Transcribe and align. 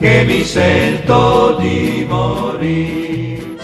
che 0.00 0.24
mi 0.24 0.42
sento 0.44 1.58
di 1.58 2.06
morire. 2.08 3.58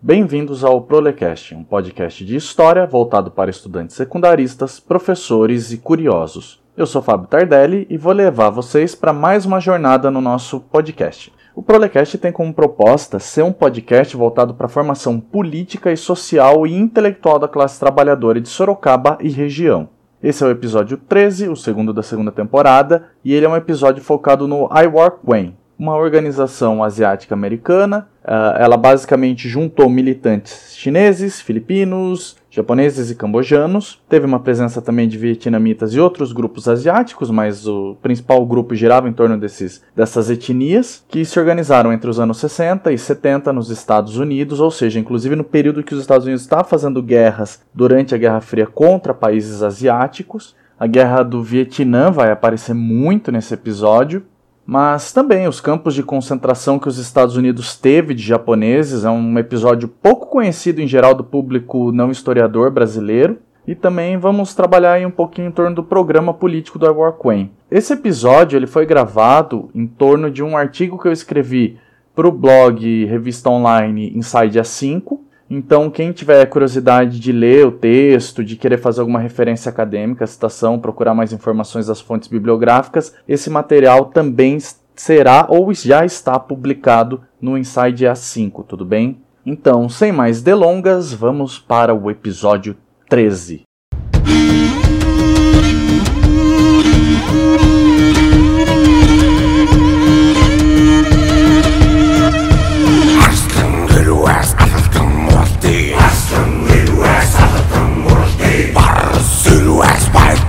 Bem-vindos 0.00 0.64
ao 0.64 0.80
Prolecast, 0.80 1.54
um 1.54 1.62
podcast 1.62 2.24
de 2.24 2.34
história 2.34 2.84
voltado 2.88 3.30
para 3.30 3.50
estudantes 3.50 3.94
secundaristas, 3.94 4.80
professores 4.80 5.70
e 5.70 5.78
curiosos. 5.78 6.60
Eu 6.76 6.86
sou 6.86 7.00
Fábio 7.00 7.28
Tardelli 7.28 7.86
e 7.88 7.96
vou 7.96 8.12
levar 8.12 8.50
vocês 8.50 8.96
para 8.96 9.12
mais 9.12 9.46
uma 9.46 9.60
jornada 9.60 10.10
no 10.10 10.20
nosso 10.20 10.58
podcast. 10.58 11.32
O 11.54 11.62
Prolecast 11.62 12.18
tem 12.18 12.32
como 12.32 12.52
proposta 12.52 13.20
ser 13.20 13.44
um 13.44 13.52
podcast 13.52 14.16
voltado 14.16 14.54
para 14.54 14.66
a 14.66 14.70
formação 14.70 15.20
política 15.20 15.92
e 15.92 15.96
social 15.96 16.66
e 16.66 16.74
intelectual 16.74 17.38
da 17.38 17.46
classe 17.46 17.78
trabalhadora 17.78 18.40
de 18.40 18.48
Sorocaba 18.48 19.18
e 19.20 19.28
região. 19.28 19.88
Esse 20.22 20.44
é 20.44 20.46
o 20.46 20.50
episódio 20.50 20.98
13, 20.98 21.48
o 21.48 21.56
segundo 21.56 21.94
da 21.94 22.02
segunda 22.02 22.30
temporada, 22.30 23.06
e 23.24 23.32
ele 23.32 23.46
é 23.46 23.48
um 23.48 23.56
episódio 23.56 24.04
focado 24.04 24.46
no 24.46 24.68
I 24.70 24.86
War 24.86 25.12
Quen, 25.12 25.56
uma 25.78 25.96
organização 25.96 26.84
asiática 26.84 27.34
americana. 27.34 28.06
Uh, 28.22 28.58
ela 28.58 28.76
basicamente 28.76 29.48
juntou 29.48 29.88
militantes 29.88 30.76
chineses, 30.76 31.40
filipinos, 31.40 32.36
japoneses 32.50 33.10
e 33.10 33.14
cambojanos. 33.14 34.02
Teve 34.08 34.26
uma 34.26 34.40
presença 34.40 34.82
também 34.82 35.08
de 35.08 35.16
vietnamitas 35.16 35.94
e 35.94 36.00
outros 36.00 36.32
grupos 36.32 36.68
asiáticos, 36.68 37.30
mas 37.30 37.66
o 37.66 37.96
principal 38.02 38.44
grupo 38.44 38.74
girava 38.74 39.08
em 39.08 39.12
torno 39.12 39.38
desses, 39.38 39.82
dessas 39.94 40.28
etnias, 40.28 41.04
que 41.08 41.24
se 41.24 41.38
organizaram 41.38 41.92
entre 41.92 42.10
os 42.10 42.18
anos 42.18 42.38
60 42.38 42.92
e 42.92 42.98
70 42.98 43.52
nos 43.52 43.70
Estados 43.70 44.16
Unidos, 44.16 44.60
ou 44.60 44.70
seja, 44.70 44.98
inclusive 44.98 45.36
no 45.36 45.44
período 45.44 45.82
que 45.82 45.94
os 45.94 46.00
Estados 46.00 46.26
Unidos 46.26 46.42
estavam 46.42 46.64
fazendo 46.64 47.02
guerras 47.02 47.62
durante 47.72 48.14
a 48.14 48.18
Guerra 48.18 48.40
Fria 48.40 48.66
contra 48.66 49.14
países 49.14 49.62
asiáticos. 49.62 50.56
A 50.78 50.86
Guerra 50.86 51.22
do 51.22 51.42
Vietnã 51.42 52.10
vai 52.10 52.30
aparecer 52.30 52.74
muito 52.74 53.30
nesse 53.30 53.54
episódio 53.54 54.24
mas 54.70 55.12
também 55.12 55.48
os 55.48 55.60
campos 55.60 55.96
de 55.96 56.02
concentração 56.04 56.78
que 56.78 56.86
os 56.86 56.96
Estados 56.96 57.36
Unidos 57.36 57.76
teve 57.76 58.14
de 58.14 58.22
japoneses 58.22 59.04
é 59.04 59.10
um 59.10 59.36
episódio 59.36 59.88
pouco 59.88 60.26
conhecido 60.26 60.80
em 60.80 60.86
geral 60.86 61.12
do 61.12 61.24
público 61.24 61.90
não 61.90 62.12
historiador 62.12 62.70
brasileiro. 62.70 63.38
E 63.66 63.74
também 63.74 64.16
vamos 64.16 64.54
trabalhar 64.54 64.92
aí 64.92 65.04
um 65.04 65.10
pouquinho 65.10 65.48
em 65.48 65.50
torno 65.50 65.74
do 65.74 65.82
programa 65.82 66.32
político 66.32 66.78
do 66.78 66.86
War 66.86 67.14
Queen. 67.14 67.50
Esse 67.68 67.94
episódio 67.94 68.56
ele 68.56 68.68
foi 68.68 68.86
gravado 68.86 69.70
em 69.74 69.88
torno 69.88 70.30
de 70.30 70.40
um 70.40 70.56
artigo 70.56 70.96
que 70.96 71.08
eu 71.08 71.12
escrevi 71.12 71.76
para 72.14 72.28
o 72.28 72.32
blog 72.32 73.04
Revista 73.06 73.50
Online 73.50 74.16
Inside 74.16 74.60
A5, 74.60 75.18
então, 75.52 75.90
quem 75.90 76.12
tiver 76.12 76.46
curiosidade 76.46 77.18
de 77.18 77.32
ler 77.32 77.66
o 77.66 77.72
texto, 77.72 78.44
de 78.44 78.54
querer 78.54 78.78
fazer 78.78 79.00
alguma 79.00 79.18
referência 79.18 79.68
acadêmica, 79.68 80.24
citação, 80.24 80.78
procurar 80.78 81.12
mais 81.12 81.32
informações 81.32 81.88
das 81.88 82.00
fontes 82.00 82.28
bibliográficas, 82.28 83.12
esse 83.26 83.50
material 83.50 84.04
também 84.06 84.58
será 84.94 85.46
ou 85.48 85.74
já 85.74 86.04
está 86.04 86.38
publicado 86.38 87.22
no 87.40 87.58
Inside 87.58 88.04
A5, 88.04 88.64
tudo 88.64 88.84
bem? 88.84 89.20
Então, 89.44 89.88
sem 89.88 90.12
mais 90.12 90.40
delongas, 90.40 91.12
vamos 91.12 91.58
para 91.58 91.92
o 91.92 92.08
episódio 92.08 92.76
13. 93.08 93.62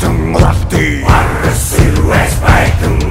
respectum, 0.01 0.33
lofty. 0.33 1.01
Harus 1.05 1.77
respectum. 2.09 3.10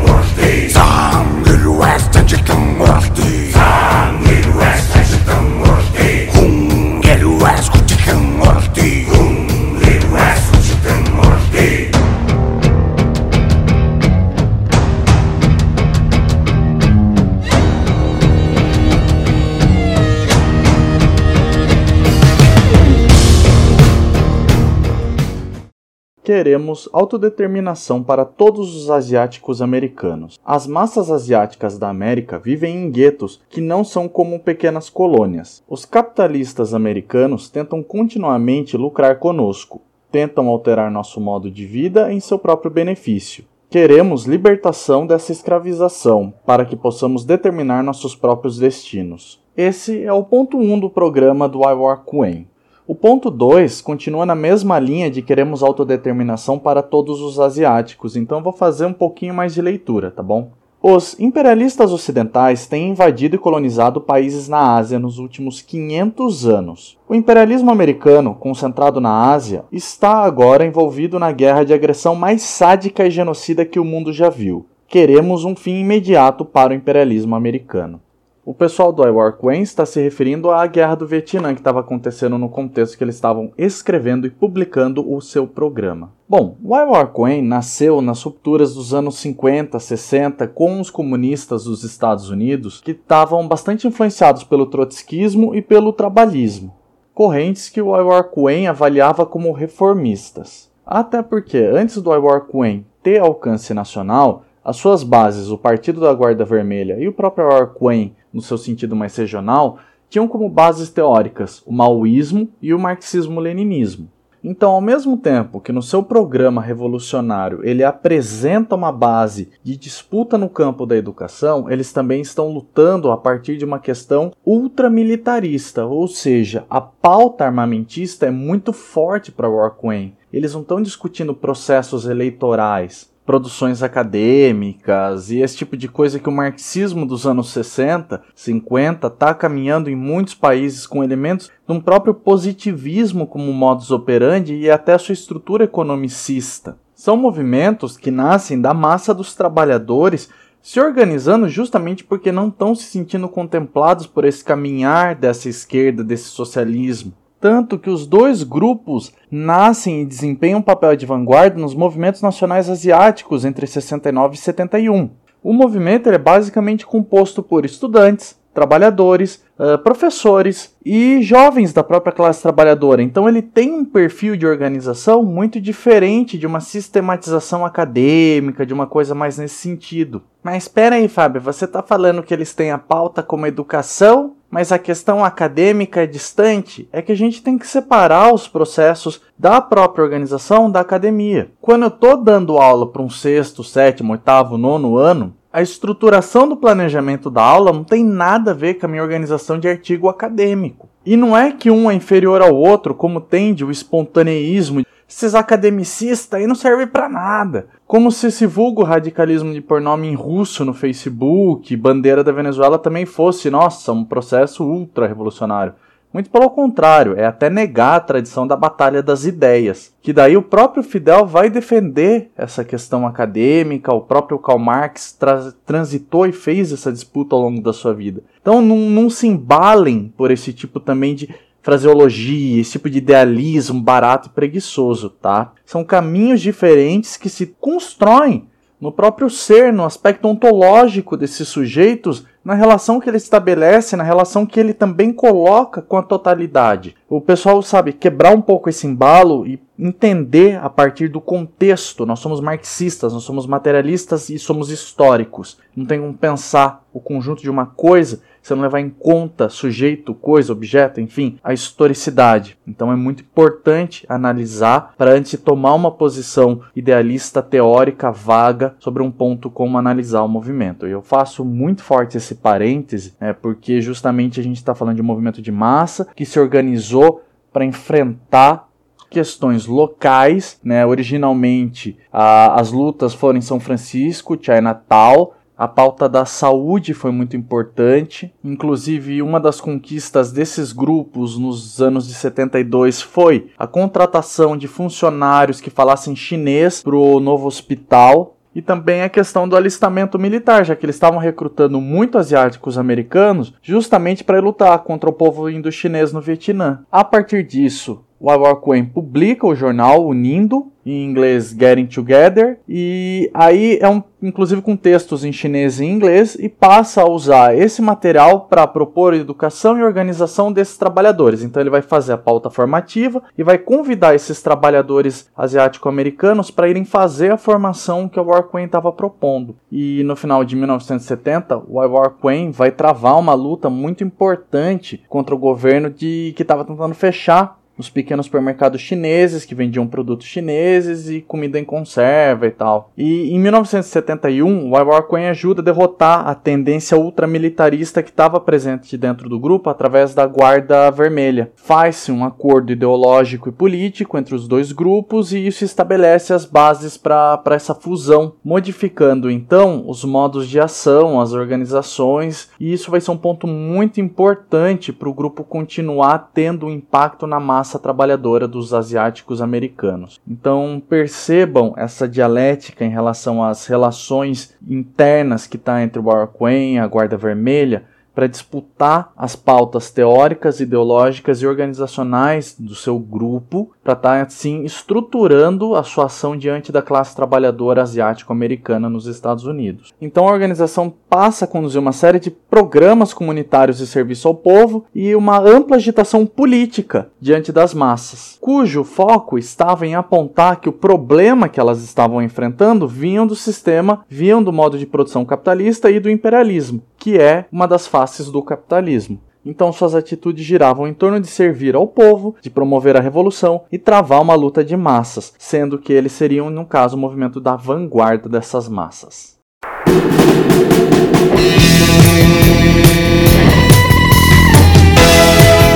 Queremos 26.41 26.89
autodeterminação 26.91 28.03
para 28.03 28.25
todos 28.25 28.75
os 28.75 28.89
asiáticos 28.91 29.61
americanos. 29.61 30.39
As 30.43 30.67
massas 30.67 31.11
asiáticas 31.11 31.77
da 31.77 31.91
América 31.91 32.39
vivem 32.39 32.77
em 32.77 32.91
guetos 32.91 33.43
que 33.51 33.61
não 33.61 33.85
são 33.85 34.09
como 34.09 34.41
pequenas 34.41 34.89
colônias. 34.89 35.63
Os 35.69 35.85
capitalistas 35.85 36.73
americanos 36.73 37.51
tentam 37.51 37.83
continuamente 37.83 38.75
lucrar 38.75 39.19
conosco, 39.19 39.83
tentam 40.11 40.49
alterar 40.49 40.91
nosso 40.91 41.21
modo 41.21 41.51
de 41.51 41.67
vida 41.67 42.11
em 42.11 42.21
seu 42.21 42.39
próprio 42.39 42.71
benefício. 42.71 43.45
Queremos 43.69 44.25
libertação 44.25 45.07
dessa 45.07 45.33
escravização 45.33 46.33
para 46.47 46.65
que 46.65 46.75
possamos 46.75 47.23
determinar 47.23 47.85
nossos 47.85 48.17
próprios 48.17 48.59
destinos. 48.59 49.39
Esse 49.55 50.03
é 50.03 50.13
o 50.13 50.25
ponto 50.25 50.57
1 50.57 50.73
um 50.73 50.81
do 50.81 50.89
programa 50.89 51.47
do 51.47 51.59
I 51.69 51.75
War 51.75 52.03
Queen. 52.03 52.49
O 52.91 52.95
ponto 52.97 53.31
2 53.31 53.81
continua 53.83 54.27
na 54.27 54.35
mesma 54.35 54.77
linha 54.81 55.09
de 55.09 55.23
queremos 55.23 55.63
autodeterminação 55.63 56.59
para 56.59 56.83
todos 56.83 57.21
os 57.21 57.39
asiáticos, 57.39 58.17
então 58.17 58.43
vou 58.43 58.53
fazer 58.53 58.85
um 58.85 58.93
pouquinho 58.93 59.33
mais 59.33 59.55
de 59.55 59.63
leitura, 59.63 60.11
tá 60.11 60.25
bom? 60.25 60.51
Os 60.83 61.17
imperialistas 61.21 61.93
ocidentais 61.93 62.67
têm 62.67 62.89
invadido 62.89 63.37
e 63.37 63.39
colonizado 63.39 64.01
países 64.01 64.49
na 64.49 64.75
Ásia 64.75 64.99
nos 64.99 65.21
últimos 65.21 65.63
500 65.63 66.49
anos. 66.49 66.99
O 67.09 67.15
imperialismo 67.15 67.71
americano, 67.71 68.35
concentrado 68.35 69.01
na 69.01 69.31
Ásia, 69.31 69.65
está 69.71 70.25
agora 70.25 70.67
envolvido 70.67 71.17
na 71.17 71.31
guerra 71.31 71.63
de 71.63 71.73
agressão 71.73 72.17
mais 72.17 72.43
sádica 72.43 73.07
e 73.07 73.11
genocida 73.13 73.65
que 73.65 73.79
o 73.79 73.85
mundo 73.85 74.13
já 74.13 74.29
viu. 74.29 74.67
Queremos 74.89 75.45
um 75.45 75.55
fim 75.55 75.79
imediato 75.79 76.45
para 76.45 76.73
o 76.73 76.77
imperialismo 76.77 77.37
americano. 77.37 78.01
O 78.51 78.53
pessoal 78.53 78.93
do 78.93 79.07
I 79.07 79.11
War 79.11 79.39
Queen 79.39 79.63
está 79.63 79.87
se 79.87 80.03
referindo 80.03 80.51
à 80.51 80.67
Guerra 80.67 80.97
do 80.97 81.07
Vietnã 81.07 81.55
que 81.55 81.61
estava 81.61 81.79
acontecendo 81.79 82.37
no 82.37 82.49
contexto 82.49 82.99
que 82.99 83.05
eles 83.05 83.15
estavam 83.15 83.53
escrevendo 83.57 84.27
e 84.27 84.31
publicando 84.31 85.09
o 85.09 85.21
seu 85.21 85.47
programa. 85.47 86.11
Bom, 86.29 86.57
o 86.61 86.77
I 86.77 86.83
War 86.83 87.13
Queen 87.13 87.43
nasceu 87.43 88.03
nas 88.03 88.21
rupturas 88.21 88.75
dos 88.75 88.93
anos 88.93 89.21
50, 89.21 89.79
60 89.79 90.49
com 90.49 90.81
os 90.81 90.91
comunistas 90.91 91.63
dos 91.63 91.85
Estados 91.85 92.29
Unidos 92.29 92.81
que 92.81 92.91
estavam 92.91 93.47
bastante 93.47 93.87
influenciados 93.87 94.43
pelo 94.43 94.67
trotskismo 94.67 95.55
e 95.55 95.63
pelo 95.63 95.93
trabalhismo, 95.93 96.75
correntes 97.15 97.69
que 97.69 97.81
o 97.81 97.97
I 97.97 98.03
War 98.03 98.33
Queen 98.33 98.67
avaliava 98.67 99.25
como 99.25 99.53
reformistas. 99.53 100.69
Até 100.85 101.23
porque 101.23 101.59
antes 101.59 102.03
do 102.03 102.13
I 102.13 102.19
War 102.19 102.45
Queen 102.49 102.85
ter 103.01 103.21
alcance 103.21 103.73
nacional, 103.73 104.43
as 104.65 104.77
suas 104.77 105.03
bases, 105.05 105.51
o 105.51 105.57
Partido 105.57 106.01
da 106.01 106.13
Guarda 106.13 106.45
Vermelha 106.45 106.99
e 106.99 107.09
o 107.09 107.13
próprio 107.13 107.47
I 107.47 107.49
War 107.49 107.75
Queen 107.75 108.17
no 108.33 108.41
seu 108.41 108.59
sentido 108.59 108.97
mais 108.97 109.17
regional, 109.17 109.79
tinham 110.09 110.27
como 110.27 110.49
bases 110.49 110.91
teóricas 110.91 111.63
o 111.65 111.73
maoísmo 111.73 112.49
e 112.61 112.75
o 112.75 112.79
marxismo-leninismo. 112.79 114.09
Então, 114.43 114.71
ao 114.71 114.81
mesmo 114.81 115.19
tempo 115.19 115.61
que 115.61 115.71
no 115.71 115.83
seu 115.83 116.03
programa 116.03 116.63
revolucionário 116.63 117.61
ele 117.63 117.85
apresenta 117.85 118.75
uma 118.75 118.91
base 118.91 119.51
de 119.63 119.77
disputa 119.77 120.39
no 120.39 120.49
campo 120.49 120.87
da 120.87 120.97
educação, 120.97 121.71
eles 121.71 121.93
também 121.93 122.23
estão 122.23 122.49
lutando 122.49 123.11
a 123.11 123.19
partir 123.19 123.59
de 123.59 123.67
uma 123.67 123.79
questão 123.79 124.33
ultramilitarista, 124.45 125.85
ou 125.85 126.09
seja, 126.09 126.65
a 126.71 126.81
pauta 126.81 127.45
armamentista 127.45 128.27
é 128.27 128.31
muito 128.31 128.73
forte 128.73 129.31
para 129.31 129.49
Warquain. 129.49 130.15
Eles 130.33 130.55
não 130.55 130.63
estão 130.63 130.81
discutindo 130.81 131.35
processos 131.35 132.07
eleitorais, 132.07 133.10
produções 133.25 133.83
acadêmicas 133.83 135.31
e 135.31 135.39
esse 135.39 135.57
tipo 135.57 135.77
de 135.77 135.89
coisa 135.89 136.19
que 136.19 136.29
o 136.29 136.33
marxismo 136.33 137.07
dos 137.07 137.27
anos 137.27 137.51
60, 137.51 138.23
50 138.35 139.07
está 139.07 139.33
caminhando 139.33 139.89
em 139.89 139.95
muitos 139.95 140.35
países 140.35 140.87
com 140.87 141.05
elementos 141.05 141.47
de 141.47 141.73
um 141.73 141.81
próprio 141.81 142.15
positivismo 142.15 143.27
como 143.27 143.53
modus 143.53 143.91
operandi 143.91 144.55
e 144.55 144.71
até 144.71 144.97
sua 144.99 145.13
estrutura 145.13 145.65
economicista. 145.65 146.77
São 146.95 147.17
movimentos 147.17 147.97
que 147.97 148.11
nascem 148.11 148.61
da 148.61 148.75
massa 148.75 149.15
dos 149.15 149.35
trabalhadores 149.35 150.29
se 150.63 150.79
organizando 150.79 151.49
justamente 151.49 152.05
porque 152.05 152.31
não 152.31 152.49
estão 152.49 152.75
se 152.75 152.85
sentindo 152.85 153.29
contemplados 153.29 154.07
por 154.07 154.25
esse 154.25 154.45
caminhar 154.45 155.15
dessa 155.15 155.49
esquerda, 155.49 156.05
desse 156.05 156.25
socialismo. 156.25 157.15
Tanto 157.41 157.79
que 157.79 157.89
os 157.89 158.07
dois 158.07 158.43
grupos 158.43 159.13
nascem 159.31 160.03
e 160.03 160.07
desempenham 160.07 160.59
um 160.61 160.63
papel 160.63 160.95
de 160.95 161.07
vanguarda 161.07 161.59
nos 161.59 161.75
movimentos 161.75 162.21
nacionais 162.21 162.69
asiáticos 162.69 163.45
entre 163.47 163.67
69 163.67 164.35
e 164.35 164.39
71. 164.39 165.11
O 165.43 165.53
movimento 165.55 166.11
é 166.11 166.19
basicamente 166.19 166.85
composto 166.85 167.43
por 167.43 167.65
estudantes, 167.65 168.39
trabalhadores, 168.53 169.43
uh, 169.59 169.79
professores 169.79 170.75
e 170.85 171.23
jovens 171.23 171.73
da 171.73 171.83
própria 171.83 172.13
classe 172.13 172.43
trabalhadora. 172.43 173.03
Então 173.03 173.29
ele 173.29 173.41
tem 173.41 173.73
um 173.73 173.85
perfil 173.85 174.37
de 174.37 174.47
organização 174.47 175.23
muito 175.23 175.61
diferente 175.61 176.37
de 176.37 176.47
uma 176.47 176.61
sistematização 176.61 177.65
acadêmica, 177.65 178.67
de 178.67 178.75
uma 178.75 178.87
coisa 178.87 179.15
mais 179.15 179.39
nesse 179.39 179.55
sentido. 179.55 180.23
Mas 180.43 180.65
espera 180.65 180.97
aí, 180.97 181.09
Fábio, 181.09 181.41
você 181.41 181.65
está 181.65 181.83
falando 181.83 182.23
que 182.23 182.35
eles 182.35 182.55
têm 182.55 182.71
a 182.71 182.79
pauta 182.79 183.23
como 183.23 183.47
educação, 183.47 184.35
mas 184.51 184.73
a 184.73 184.79
questão 184.79 185.25
acadêmica 185.25 186.03
é 186.03 186.07
distante? 186.07 186.89
É 186.93 187.01
que 187.01 187.13
a 187.13 187.17
gente 187.17 187.43
tem 187.43 187.57
que 187.57 187.67
separar 187.67 188.35
os 188.35 188.49
processos 188.49 189.21
da 189.39 189.61
própria 189.61 190.03
organização 190.03 190.71
da 190.71 190.81
academia. 190.81 191.51
Quando 191.61 191.83
eu 191.83 191.89
estou 191.89 192.17
dando 192.17 192.59
aula 192.59 192.87
para 192.87 193.01
um 193.01 193.09
sexto, 193.09 193.63
sétimo, 193.63 194.13
oitavo, 194.13 194.59
nono 194.59 194.97
ano, 194.97 195.35
a 195.53 195.63
estruturação 195.63 196.49
do 196.49 196.57
planejamento 196.57 197.31
da 197.31 197.43
aula 197.43 197.73
não 197.73 197.85
tem 197.85 198.05
nada 198.05 198.51
a 198.51 198.55
ver 198.55 198.75
com 198.75 198.87
a 198.87 198.89
minha 198.89 199.03
organização 199.03 199.59
de 199.59 199.69
artigo 199.69 200.09
acadêmico. 200.09 200.89
E 201.05 201.17
não 201.17 201.37
é 201.37 201.51
que 201.51 201.71
um 201.71 201.91
é 201.91 201.95
inferior 201.95 202.43
ao 202.43 202.55
outro, 202.55 202.95
como 202.95 203.21
tende 203.21 203.65
o 203.65 203.71
espontaneísmo. 203.71 204.85
Esses 205.11 205.35
academicistas 205.35 206.39
aí 206.39 206.47
não 206.47 206.55
servem 206.55 206.87
para 206.87 207.09
nada. 207.09 207.67
Como 207.85 208.13
se 208.13 208.29
esse 208.29 208.47
vulgo 208.47 208.85
radicalismo 208.85 209.53
de 209.53 209.61
pronome 209.61 210.07
em 210.07 210.15
russo 210.15 210.65
no 210.65 210.73
Facebook, 210.73 211.77
bandeira 211.77 212.23
da 212.23 212.31
Venezuela 212.31 212.79
também 212.79 213.05
fosse, 213.05 213.51
nossa, 213.51 213.93
um 213.93 214.05
processo 214.05 214.63
ultra 214.63 215.09
revolucionário. 215.09 215.75
Muito 216.13 216.31
pelo 216.31 216.49
contrário, 216.51 217.15
é 217.17 217.27
até 217.27 217.51
negar 217.51 217.97
a 217.97 218.01
tradição 218.01 218.47
da 218.47 218.57
batalha 218.57 219.03
das 219.03 219.25
ideias, 219.25 219.93
que 220.01 220.13
daí 220.13 220.37
o 220.37 220.43
próprio 220.43 220.83
Fidel 220.83 221.27
vai 221.27 221.51
defender 221.51 222.31
essa 222.37 222.65
questão 222.65 223.07
acadêmica, 223.07 223.93
o 223.93 224.01
próprio 224.01 224.39
Karl 224.39 224.59
Marx 224.59 225.13
tra 225.13 225.53
transitou 225.67 226.27
e 226.27 226.33
fez 226.33 226.73
essa 226.73 226.93
disputa 226.93 227.35
ao 227.35 227.43
longo 227.43 227.61
da 227.61 227.73
sua 227.73 227.93
vida. 227.93 228.23
Então 228.41 228.61
não, 228.61 228.77
não 228.91 229.11
se 229.11 229.27
embalem 229.27 230.13
por 230.17 230.31
esse 230.33 230.53
tipo 230.53 230.81
também 230.81 231.15
de 231.15 231.29
fraseologia, 231.63 232.61
esse 232.61 232.73
tipo 232.73 232.89
de 232.89 232.99
idealismo 232.99 233.81
barato 233.81 234.29
e 234.29 234.33
preguiçoso, 234.33 235.11
tá? 235.11 235.53
São 235.65 235.85
caminhos 235.85 236.41
diferentes 236.41 237.17
que 237.17 237.29
se 237.29 237.55
constroem 237.61 238.49
no 238.81 238.91
próprio 238.91 239.29
ser, 239.29 239.73
no 239.73 239.85
aspecto 239.85 240.27
ontológico 240.27 241.17
desses 241.17 241.47
sujeitos, 241.47 242.25
na 242.43 242.55
relação 242.55 242.99
que 242.99 243.11
ele 243.11 243.19
estabelece, 243.19 243.95
na 243.95 244.03
relação 244.03 244.47
que 244.47 244.59
ele 244.59 244.73
também 244.73 245.13
coloca 245.13 245.83
com 245.83 245.99
a 245.99 246.03
totalidade. 246.03 246.97
O 247.07 247.21
pessoal 247.21 247.61
sabe 247.61 247.93
quebrar 247.93 248.35
um 248.35 248.41
pouco 248.41 248.71
esse 248.71 248.87
embalo 248.87 249.47
e 249.47 249.61
entender 249.79 250.59
a 250.63 250.71
partir 250.71 251.09
do 251.09 251.21
contexto. 251.21 252.07
Nós 252.07 252.21
somos 252.21 252.41
marxistas, 252.41 253.13
nós 253.13 253.23
somos 253.23 253.47
materialistas 253.47 254.31
e 254.31 254.39
somos 254.39 254.71
históricos. 254.71 255.59
Não 255.77 255.85
tem 255.85 256.01
como 256.01 256.15
pensar 256.15 256.83
o 256.93 257.01
conjunto 257.01 257.43
de 257.43 257.51
uma 257.51 257.67
coisa 257.67 258.23
você 258.43 258.55
não 258.55 258.63
levar 258.63 258.81
em 258.81 258.91
conta 258.91 259.49
sujeito, 259.49 260.15
coisa, 260.15 260.53
objeto, 260.53 261.01
enfim, 261.01 261.39
a 261.43 261.53
historicidade. 261.53 262.59
Então 262.67 262.93
é 262.93 262.97
muito 262.97 263.23
importante 263.23 264.05
analisar 264.09 264.95
para 264.97 265.13
antes 265.13 265.33
de 265.33 265.39
tomar 265.39 265.75
uma 265.75 265.91
posição 265.91 266.63
idealista, 266.75 267.43
teórica, 267.43 268.11
vaga 268.11 268.75
sobre 268.79 269.03
um 269.03 269.11
ponto 269.11 269.51
como 269.51 269.79
analisar 269.79 270.23
o 270.23 270.29
movimento. 270.29 270.87
E 270.87 270.91
eu 270.91 271.03
faço 271.03 271.45
muito 271.45 271.83
forte 271.83 272.17
esse 272.17 272.37
parêntese, 272.37 273.15
né, 273.21 273.33
porque 273.33 273.81
justamente 273.81 274.41
a 274.41 274.43
gente 274.43 274.57
está 274.57 274.75
falando 274.75 274.97
de 274.97 275.03
um 275.03 275.07
movimento 275.07 275.43
de 275.43 275.53
massa 275.53 276.07
que 276.15 276.25
se 276.25 276.39
organizou 276.39 277.23
para 277.53 277.65
enfrentar 277.65 278.71
questões 279.11 279.67
locais, 279.67 280.59
né? 280.63 280.87
Originalmente 280.87 281.99
a, 282.13 282.61
as 282.61 282.71
lutas 282.71 283.13
foram 283.13 283.39
em 283.39 283.43
São 283.43 283.59
Francisco, 283.59 284.39
Chinatown, 284.41 285.33
a 285.61 285.69
pauta 285.69 286.09
da 286.09 286.25
saúde 286.25 286.95
foi 286.95 287.11
muito 287.11 287.37
importante. 287.37 288.33
Inclusive, 288.43 289.21
uma 289.21 289.39
das 289.39 289.61
conquistas 289.61 290.33
desses 290.33 290.73
grupos 290.73 291.37
nos 291.37 291.83
anos 291.83 292.09
de 292.09 292.15
72 292.15 293.03
foi 293.03 293.51
a 293.59 293.67
contratação 293.67 294.57
de 294.57 294.67
funcionários 294.67 295.61
que 295.61 295.69
falassem 295.69 296.17
chinês 296.17 296.83
para 296.83 296.97
o 296.97 297.21
novo 297.21 297.47
hospital. 297.47 298.39
E 298.55 298.63
também 298.63 299.03
a 299.03 299.09
questão 299.11 299.47
do 299.47 299.55
alistamento 299.55 300.19
militar, 300.19 300.65
já 300.65 300.75
que 300.75 300.87
eles 300.87 300.97
estavam 300.97 301.21
recrutando 301.21 301.79
muito 301.79 302.17
asiáticos 302.17 302.79
americanos 302.79 303.53
justamente 303.61 304.25
para 304.25 304.41
lutar 304.41 304.79
contra 304.79 305.11
o 305.11 305.13
povo 305.13 305.51
indo-chinês 305.51 306.11
no 306.11 306.23
Vietnã. 306.23 306.85
A 306.91 307.05
partir 307.05 307.45
disso, 307.45 308.03
o 308.21 308.57
Queen 308.57 308.85
publica 308.85 309.47
o 309.47 309.55
jornal 309.55 310.07
Unindo, 310.07 310.67
em 310.85 311.05
inglês 311.05 311.55
Getting 311.59 311.87
Together, 311.87 312.59
e 312.69 313.31
aí 313.35 313.79
é 313.81 313.89
um 313.89 314.03
inclusive 314.23 314.61
com 314.61 314.77
textos 314.77 315.25
em 315.25 315.33
chinês 315.33 315.81
e 315.81 315.85
inglês, 315.85 316.37
e 316.39 316.49
passa 316.49 317.03
a 317.03 317.09
usar 317.09 317.57
esse 317.57 317.81
material 317.81 318.43
para 318.43 318.67
propor 318.67 319.15
educação 319.15 319.79
e 319.79 319.83
organização 319.83 320.53
desses 320.53 320.77
trabalhadores. 320.77 321.43
Então 321.43 321.63
ele 321.63 321.71
vai 321.71 321.83
fazer 321.83 322.13
a 322.13 322.19
pauta 322.19 322.51
formativa 322.51 323.23
e 323.37 323.43
vai 323.43 323.59
convidar 323.59 324.15
esses 324.15 324.43
trabalhadores 324.43 325.29
asiático-americanos 325.37 326.51
para 326.51 326.69
irem 326.69 326.85
fazer 326.85 327.33
a 327.33 327.39
formação 327.39 328.09
que 328.09 328.21
o 328.21 328.25
War 328.25 328.45
Queen 328.45 328.67
estava 328.67 328.93
propondo. 328.93 329.57
E 329.71 330.03
no 330.05 330.17
final 330.17 330.45
de 330.45 330.57
1970, 330.57 331.57
o 331.69 331.75
War 331.77 332.15
Queen 332.21 332.51
vai 332.51 332.71
travar 332.71 333.19
uma 333.19 333.35
luta 333.35 333.71
muito 333.71 334.05
importante 334.05 335.03
contra 335.09 335.35
o 335.35 335.39
governo 335.39 335.91
de 335.91 336.33
que 336.37 336.43
estava 336.43 336.65
tentando 336.65 336.95
fechar 336.95 337.60
nos 337.81 337.89
pequenos 337.89 338.27
supermercados 338.27 338.83
chineses 338.83 339.47
que 339.47 339.55
vendiam 339.55 339.87
produtos 339.87 340.27
chineses 340.27 341.09
e 341.09 341.23
comida 341.23 341.59
em 341.59 341.65
conserva 341.65 342.47
e 342.47 342.51
tal. 342.51 342.93
E 342.97 343.35
em 343.35 343.41
1971, 343.41 344.67
o 344.67 344.71
War 344.73 345.09
Queen 345.09 345.27
ajuda 345.29 345.63
a 345.63 345.65
derrotar 345.65 346.29
a 346.29 346.35
tendência 346.35 346.99
ultramilitarista 346.99 348.03
que 348.03 348.11
estava 348.11 348.39
presente 348.39 348.99
dentro 348.99 349.31
do 349.31 349.41
grupo 349.41 349.71
através 349.71 350.15
da 350.15 350.27
Guarda 350.27 350.91
Vermelha. 350.91 351.51
Faz-se 351.57 352.13
um 352.13 352.23
acordo 352.23 352.71
ideológico 352.71 353.49
e 353.49 353.53
político 353.53 354.19
entre 354.19 354.35
os 354.35 354.47
dois 354.47 354.73
grupos 354.73 355.33
e 355.33 355.47
isso 355.47 355.65
estabelece 355.65 356.35
as 356.35 356.45
bases 356.45 356.99
para 356.99 357.41
essa 357.47 357.75
fusão, 357.75 358.35
modificando 358.45 359.31
então 359.31 359.85
os 359.87 360.05
modos 360.05 360.47
de 360.47 360.61
ação, 360.61 361.19
as 361.19 361.33
organizações, 361.33 362.51
e 362.61 362.73
isso 362.75 362.91
vai 362.91 363.01
ser 363.01 363.11
um 363.11 363.17
ponto 363.17 363.47
muito 363.47 364.03
importante 364.03 364.93
para 364.93 365.09
o 365.09 365.15
grupo 365.15 365.43
continuar 365.43 366.31
tendo 366.35 366.69
impacto 366.69 367.27
na 367.27 367.41
massa 367.41 367.70
massa 367.71 367.79
trabalhadora 367.79 368.49
dos 368.49 368.75
asiáticos 368.75 369.41
americanos. 369.41 370.21
Então 370.27 370.83
percebam 370.89 371.73
essa 371.77 372.09
dialética 372.09 372.85
em 372.85 372.91
relação 372.91 373.43
às 373.43 373.67
relações 373.67 374.57
internas 374.67 375.47
que 375.47 375.57
está 375.57 375.81
entre 375.83 376.01
o 376.01 376.11
Arquen 376.11 376.75
e 376.75 376.79
a 376.79 376.87
Guarda 376.87 377.17
Vermelha, 377.17 377.85
para 378.15 378.27
disputar 378.27 379.13
as 379.17 379.37
pautas 379.37 379.91
teóricas, 379.91 380.61
ideológicas 380.61 381.43
e 381.43 381.47
organizacionais 381.47 382.55
do 382.59 382.75
seu 382.75 382.99
grupo, 382.99 383.71
para 383.83 383.95
estar 383.95 384.19
tá, 384.19 384.23
assim 384.23 384.65
estruturando 384.65 385.75
a 385.75 385.83
sua 385.83 386.07
ação 386.07 386.37
diante 386.37 386.73
da 386.73 386.83
classe 386.83 387.15
trabalhadora 387.15 387.83
asiático-americana 387.83 388.89
nos 388.89 389.07
Estados 389.07 389.45
Unidos. 389.45 389.93
Então 390.01 390.29
a 390.29 390.33
organização 390.33 390.93
passa 391.09 391.45
a 391.45 391.49
conduzir 391.49 391.81
uma 391.81 391.93
série 391.93 392.21
de 392.21 392.31
programas 392.31 393.13
comunitários 393.13 393.79
de 393.79 393.87
serviço 393.87 394.29
ao 394.29 394.35
povo 394.35 394.85
e 394.95 395.15
uma 395.15 395.39
ampla 395.39 395.77
agitação 395.77 396.27
política 396.27 397.09
diante 397.21 397.53
das 397.53 397.75
massas, 397.75 398.39
cujo 398.41 398.85
foco 398.85 399.39
estava 399.39 399.87
em 399.87 399.95
apontar 399.95 400.61
que 400.61 400.69
o 400.69 400.73
problema 400.73 401.49
que 401.49 401.61
elas 401.61 401.83
estavam 401.83 402.23
enfrentando 402.23 402.87
vinham 402.87 403.27
do 403.27 403.35
sistema, 403.35 404.05
vinham 404.09 404.43
do 404.43 404.53
modo 404.53 404.79
de 404.79 404.87
produção 404.87 405.25
capitalista 405.25 405.91
e 405.91 406.01
do 406.01 406.11
imperialismo, 406.11 406.83
que 406.97 407.19
é 407.19 407.47
uma 407.51 407.67
das 407.67 407.87
faces 408.01 408.31
do 408.31 408.43
capitalismo. 408.43 409.21
Então 409.45 409.71
suas 409.73 409.95
atitudes 409.95 410.45
giravam 410.45 410.89
em 410.89 410.95
torno 410.95 411.21
de 411.21 411.27
servir 411.27 411.75
ao 411.75 411.87
povo, 411.87 412.35
de 412.41 412.49
promover 412.49 412.97
a 412.97 413.01
revolução 413.01 413.65
e 413.71 413.79
travar 413.79 414.23
uma 414.23 414.35
luta 414.35 414.65
de 414.65 414.75
massas, 414.77 415.35
sendo 415.39 415.79
que 415.79 415.93
eles 415.93 416.13
seriam, 416.13 416.49
no 416.49 416.65
caso, 416.65 416.97
o 416.97 416.99
movimento 416.99 417.41
da 417.41 417.57
vanguarda 417.57 418.29
dessas 418.29 418.69
massas. 418.69 419.39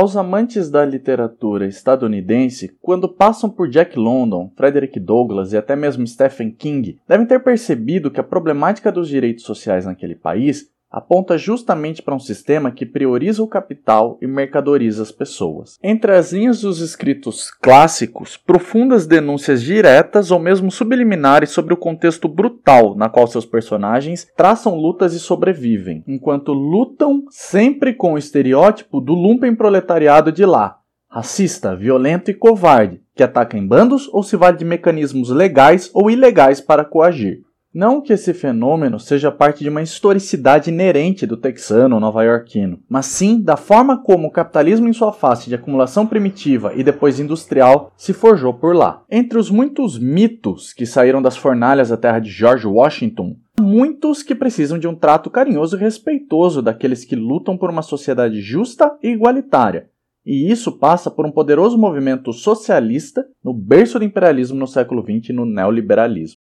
Aos 0.00 0.16
amantes 0.16 0.70
da 0.70 0.84
literatura 0.84 1.66
estadunidense, 1.66 2.70
quando 2.80 3.08
passam 3.08 3.50
por 3.50 3.68
Jack 3.68 3.98
London, 3.98 4.48
Frederick 4.56 5.00
Douglass 5.00 5.52
e 5.52 5.56
até 5.56 5.74
mesmo 5.74 6.06
Stephen 6.06 6.52
King, 6.52 7.00
devem 7.08 7.26
ter 7.26 7.42
percebido 7.42 8.08
que 8.08 8.20
a 8.20 8.22
problemática 8.22 8.92
dos 8.92 9.08
direitos 9.08 9.42
sociais 9.42 9.86
naquele 9.86 10.14
país 10.14 10.70
aponta 10.90 11.36
justamente 11.36 12.02
para 12.02 12.14
um 12.14 12.18
sistema 12.18 12.70
que 12.70 12.86
prioriza 12.86 13.42
o 13.42 13.48
capital 13.48 14.18
e 14.22 14.26
mercadoriza 14.26 15.02
as 15.02 15.12
pessoas. 15.12 15.78
Entre 15.82 16.12
as 16.14 16.32
linhas 16.32 16.62
dos 16.62 16.80
escritos 16.80 17.50
clássicos, 17.50 18.36
profundas 18.36 19.06
denúncias 19.06 19.62
diretas 19.62 20.30
ou 20.30 20.38
mesmo 20.38 20.70
subliminares 20.70 21.50
sobre 21.50 21.74
o 21.74 21.76
contexto 21.76 22.28
brutal 22.28 22.94
na 22.94 23.08
qual 23.08 23.26
seus 23.26 23.44
personagens 23.44 24.26
traçam 24.36 24.76
lutas 24.76 25.12
e 25.12 25.20
sobrevivem, 25.20 26.02
enquanto 26.06 26.52
lutam 26.52 27.24
sempre 27.30 27.92
com 27.92 28.14
o 28.14 28.18
estereótipo 28.18 29.00
do 29.00 29.14
lumpen 29.14 29.54
proletariado 29.54 30.32
de 30.32 30.44
lá, 30.44 30.78
racista, 31.10 31.74
violento 31.76 32.30
e 32.30 32.34
covarde, 32.34 33.00
que 33.14 33.22
ataca 33.22 33.58
em 33.58 33.66
bandos 33.66 34.08
ou 34.12 34.22
se 34.22 34.36
vale 34.36 34.56
de 34.56 34.64
mecanismos 34.64 35.30
legais 35.30 35.90
ou 35.92 36.10
ilegais 36.10 36.60
para 36.60 36.84
coagir. 36.84 37.47
Não 37.74 38.00
que 38.00 38.14
esse 38.14 38.32
fenômeno 38.32 38.98
seja 38.98 39.30
parte 39.30 39.62
de 39.62 39.68
uma 39.68 39.82
historicidade 39.82 40.70
inerente 40.70 41.26
do 41.26 41.36
texano 41.36 42.00
nova-iorquino, 42.00 42.80
mas 42.88 43.04
sim 43.04 43.38
da 43.42 43.58
forma 43.58 44.02
como 44.02 44.28
o 44.28 44.30
capitalismo 44.30 44.88
em 44.88 44.92
sua 44.94 45.12
face 45.12 45.50
de 45.50 45.54
acumulação 45.54 46.06
primitiva 46.06 46.72
e 46.74 46.82
depois 46.82 47.20
industrial 47.20 47.92
se 47.94 48.14
forjou 48.14 48.54
por 48.54 48.74
lá. 48.74 49.02
Entre 49.10 49.38
os 49.38 49.50
muitos 49.50 49.98
mitos 49.98 50.72
que 50.72 50.86
saíram 50.86 51.20
das 51.20 51.36
fornalhas 51.36 51.90
da 51.90 51.96
terra 51.98 52.20
de 52.20 52.30
George 52.30 52.66
Washington, 52.66 53.36
muitos 53.60 54.22
que 54.22 54.34
precisam 54.34 54.78
de 54.78 54.88
um 54.88 54.94
trato 54.94 55.28
carinhoso 55.28 55.76
e 55.76 55.80
respeitoso 55.80 56.62
daqueles 56.62 57.04
que 57.04 57.14
lutam 57.14 57.58
por 57.58 57.68
uma 57.68 57.82
sociedade 57.82 58.40
justa 58.40 58.96
e 59.02 59.08
igualitária. 59.08 59.90
E 60.24 60.50
isso 60.50 60.78
passa 60.78 61.10
por 61.10 61.26
um 61.26 61.30
poderoso 61.30 61.76
movimento 61.76 62.32
socialista 62.32 63.26
no 63.44 63.52
berço 63.52 63.98
do 63.98 64.04
imperialismo 64.04 64.58
no 64.58 64.66
século 64.66 65.02
XX 65.02 65.30
e 65.30 65.32
no 65.32 65.44
neoliberalismo. 65.44 66.38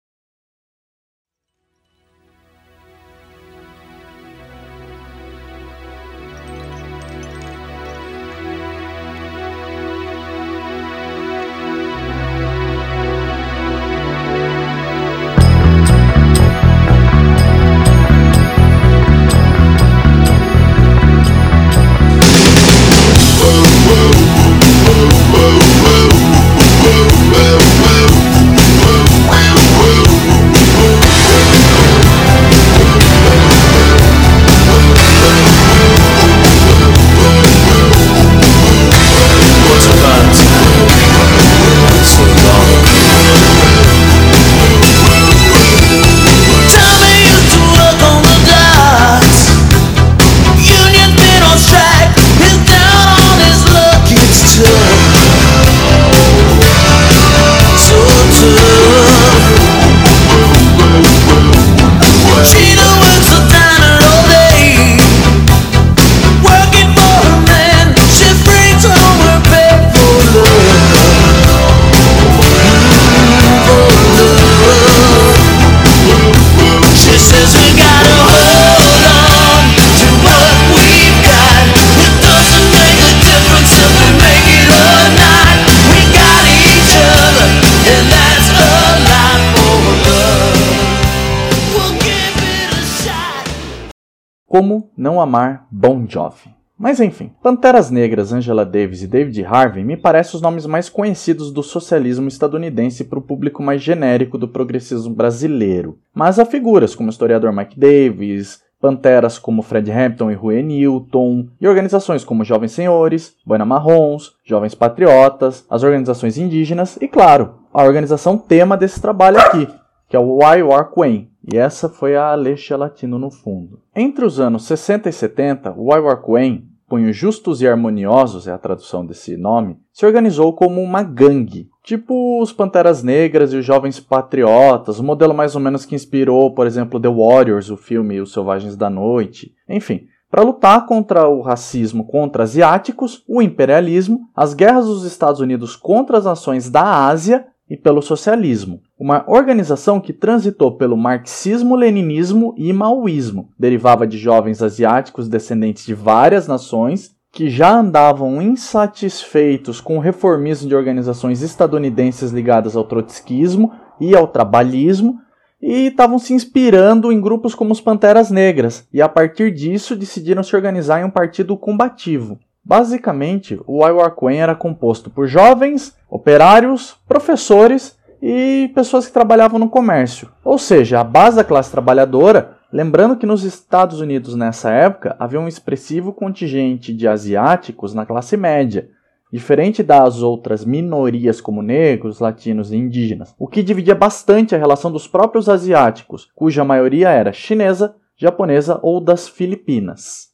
Como 94.53 94.91
não 94.95 95.19
amar 95.19 95.65
Bon 95.72 96.05
Jovi? 96.07 96.53
Mas 96.77 97.00
enfim, 97.00 97.31
Panteras 97.41 97.89
Negras, 97.89 98.31
Angela 98.31 98.63
Davis 98.63 99.01
e 99.01 99.07
David 99.07 99.43
Harvey 99.43 99.83
me 99.83 99.98
parecem 99.98 100.36
os 100.36 100.43
nomes 100.43 100.67
mais 100.67 100.89
conhecidos 100.89 101.51
do 101.51 101.63
socialismo 101.63 102.27
estadunidense 102.27 103.03
para 103.03 103.17
o 103.17 103.22
público 103.24 103.63
mais 103.63 103.81
genérico 103.81 104.38
do 104.38 104.48
progressismo 104.48 105.15
brasileiro. 105.15 105.98
Mas 106.13 106.38
há 106.38 106.45
figuras 106.45 106.93
como 106.93 107.10
o 107.10 107.12
historiador 107.12 107.51
Mike 107.51 107.79
Davis, 107.79 108.62
panteras 108.79 109.39
como 109.39 109.63
Fred 109.63 109.91
Hampton 109.91 110.29
e 110.29 110.36
Huey 110.36 110.62
Newton, 110.62 111.48
e 111.60 111.67
organizações 111.67 112.24
como 112.24 112.43
Jovens 112.43 112.74
Senhores, 112.74 113.33
Boina 113.43 113.65
Marrons, 113.65 114.33
Jovens 114.45 114.75
Patriotas, 114.75 115.65
as 115.67 115.81
organizações 115.81 116.38
indígenas 116.38 116.95
e, 117.01 117.07
claro, 117.07 117.55
a 117.74 117.83
organização 117.83 118.38
tema 118.38 118.77
desse 118.77 119.01
trabalho 119.01 119.39
aqui, 119.39 119.67
que 120.13 120.17
é 120.17 120.20
o 120.20 120.38
Why 120.38 120.62
War 120.62 120.91
Queen, 120.93 121.27
e 121.51 121.58
essa 121.58 121.89
foi 121.89 122.15
a 122.15 122.34
Alexia 122.34 122.77
Latino 122.77 123.17
no 123.17 123.32
fundo. 123.32 123.79
Entre 123.96 124.24
os 124.24 124.39
anos 124.39 124.63
60 124.65 125.10
e 125.10 125.12
70, 125.12 125.72
o 125.72 125.91
Why 125.91 126.01
War 126.01 126.22
Queen, 126.22 126.70
Punhos 126.88 127.17
Justos 127.17 127.63
e 127.63 127.67
Harmoniosos 127.67 128.48
é 128.48 128.51
a 128.51 128.60
tradução 128.60 129.03
desse 129.03 129.36
nome, 129.36 129.75
se 129.91 130.05
organizou 130.05 130.53
como 130.53 130.84
uma 130.84 131.01
gangue, 131.01 131.67
tipo 131.84 132.39
os 132.39 132.53
Panteras 132.53 133.01
Negras 133.01 133.53
e 133.53 133.58
os 133.58 133.65
Jovens 133.65 134.00
Patriotas, 134.00 135.00
o 135.00 135.03
modelo 135.03 135.34
mais 135.34 135.55
ou 135.55 135.62
menos 135.62 135.84
que 135.84 135.96
inspirou, 135.96 136.53
por 136.53 136.67
exemplo, 136.67 137.00
The 137.00 137.10
Warriors, 137.10 137.72
o 137.72 137.75
filme 137.75 138.22
Os 138.22 138.32
Selvagens 138.34 138.77
da 138.77 138.91
Noite. 138.91 139.55
Enfim, 139.67 140.05
para 140.29 140.43
lutar 140.43 140.86
contra 140.86 141.27
o 141.27 141.41
racismo 141.41 142.05
contra 142.05 142.43
asiáticos, 142.43 143.24
o 143.27 143.41
imperialismo, 143.41 144.29
as 144.36 144.53
guerras 144.53 144.86
dos 144.86 145.05
Estados 145.05 145.41
Unidos 145.41 145.75
contra 145.75 146.20
as 146.20 146.25
nações 146.25 146.70
da 146.70 147.08
Ásia 147.08 147.48
e 147.74 147.75
pelo 147.75 148.03
socialismo, 148.03 148.82
uma 149.00 149.25
organização 149.27 150.00
que 150.00 150.13
transitou 150.13 150.77
pelo 150.77 150.96
marxismo-leninismo 150.96 152.53
e 152.56 152.72
maoísmo. 152.72 153.50
Derivava 153.58 154.06
de 154.06 154.15
jovens 154.15 154.62
asiáticos 154.62 155.27
descendentes 155.27 155.84
de 155.84 155.96
várias 155.96 156.48
nações 156.48 157.15
que 157.32 157.50
já 157.50 157.75
andavam 157.75 158.39
insatisfeitos 158.39 159.82
com 159.82 159.98
o 159.98 160.00
reformismo 160.00 160.70
de 160.70 160.75
organizações 160.75 161.42
estadunidenses 161.42 162.30
ligadas 162.30 162.75
ao 162.75 162.84
trotskismo 162.84 163.72
e 164.00 164.15
ao 164.15 164.27
trabalhismo 164.27 165.18
e 165.60 165.88
estavam 165.88 166.20
se 166.20 166.32
inspirando 166.32 167.12
em 167.12 167.20
grupos 167.20 167.56
como 167.56 167.72
os 167.72 167.82
Panteras 167.82 168.30
Negras, 168.30 168.88
e 168.94 169.01
a 169.01 169.10
partir 169.10 169.51
disso 169.51 169.96
decidiram 169.96 170.44
se 170.44 170.56
organizar 170.56 171.01
em 171.01 171.06
um 171.06 171.10
partido 171.10 171.58
combativo. 171.58 172.38
Basicamente, 172.65 173.60
o 173.67 173.86
Iwarquen 173.86 174.38
era 174.38 174.55
composto 174.55 175.10
por 175.10 175.27
jovens, 175.27 175.98
operários, 176.10 176.96
professores 177.08 177.98
e 178.22 178.72
pessoas 178.74 179.05
que 179.05 179.12
trabalhavam 179.12 179.60
no 179.60 179.70
comércio. 179.70 180.32
Ou 180.46 180.58
seja, 180.58 181.01
a 181.01 181.03
base 181.03 181.36
da 181.36 181.43
classe 181.43 181.70
trabalhadora, 181.70 182.58
lembrando 182.72 183.17
que 183.17 183.25
nos 183.25 183.43
Estados 183.43 184.00
Unidos 184.00 184.34
nessa 184.34 184.72
época 184.72 185.13
havia 185.20 185.41
um 185.41 185.48
expressivo 185.48 186.13
contingente 186.13 186.93
de 186.93 187.05
asiáticos 187.05 187.93
na 187.93 188.05
classe 188.05 188.38
média, 188.38 188.89
diferente 189.29 189.84
das 189.84 190.22
outras 190.22 190.63
minorias 190.63 191.41
como 191.41 191.62
negros, 191.62 192.20
latinos 192.22 192.72
e 192.72 192.77
indígenas, 192.77 193.36
o 193.38 193.46
que 193.46 193.62
dividia 193.62 193.96
bastante 193.96 194.55
a 194.55 194.58
relação 194.58 194.89
dos 194.89 195.05
próprios 195.05 195.50
asiáticos, 195.50 196.29
cuja 196.34 196.63
maioria 196.63 197.10
era 197.10 197.34
chinesa, 197.34 197.96
japonesa 198.15 198.79
ou 198.82 199.01
das 199.01 199.27
Filipinas. 199.27 200.33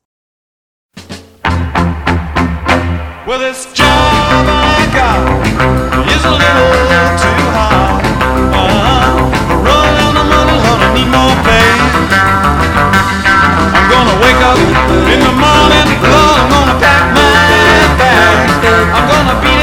Well, 3.29 3.37
this 3.37 3.67
job 3.77 3.85
I 3.85 4.89
got 4.89 5.21
is 6.09 6.25
a 6.25 6.33
little 6.33 6.73
too 7.21 7.41
hard. 7.53 8.01
Uh, 8.57 9.21
run 9.53 9.85
out 10.01 10.17
of 10.17 10.25
money, 10.25 10.57
I 10.57 10.89
need 10.97 11.13
more 11.13 11.37
pay. 11.45 11.77
I'm 13.69 13.85
gonna 13.85 14.17
wake 14.17 14.41
up 14.49 14.57
in 15.13 15.19
the 15.21 15.35
morning, 15.37 15.87
Lord, 16.09 16.41
I'm 16.41 16.49
gonna 16.49 16.81
pack 16.81 17.05
my 17.13 17.29
bag. 18.01 18.65
I'm 18.97 19.05
gonna 19.05 19.37
beat 19.45 19.58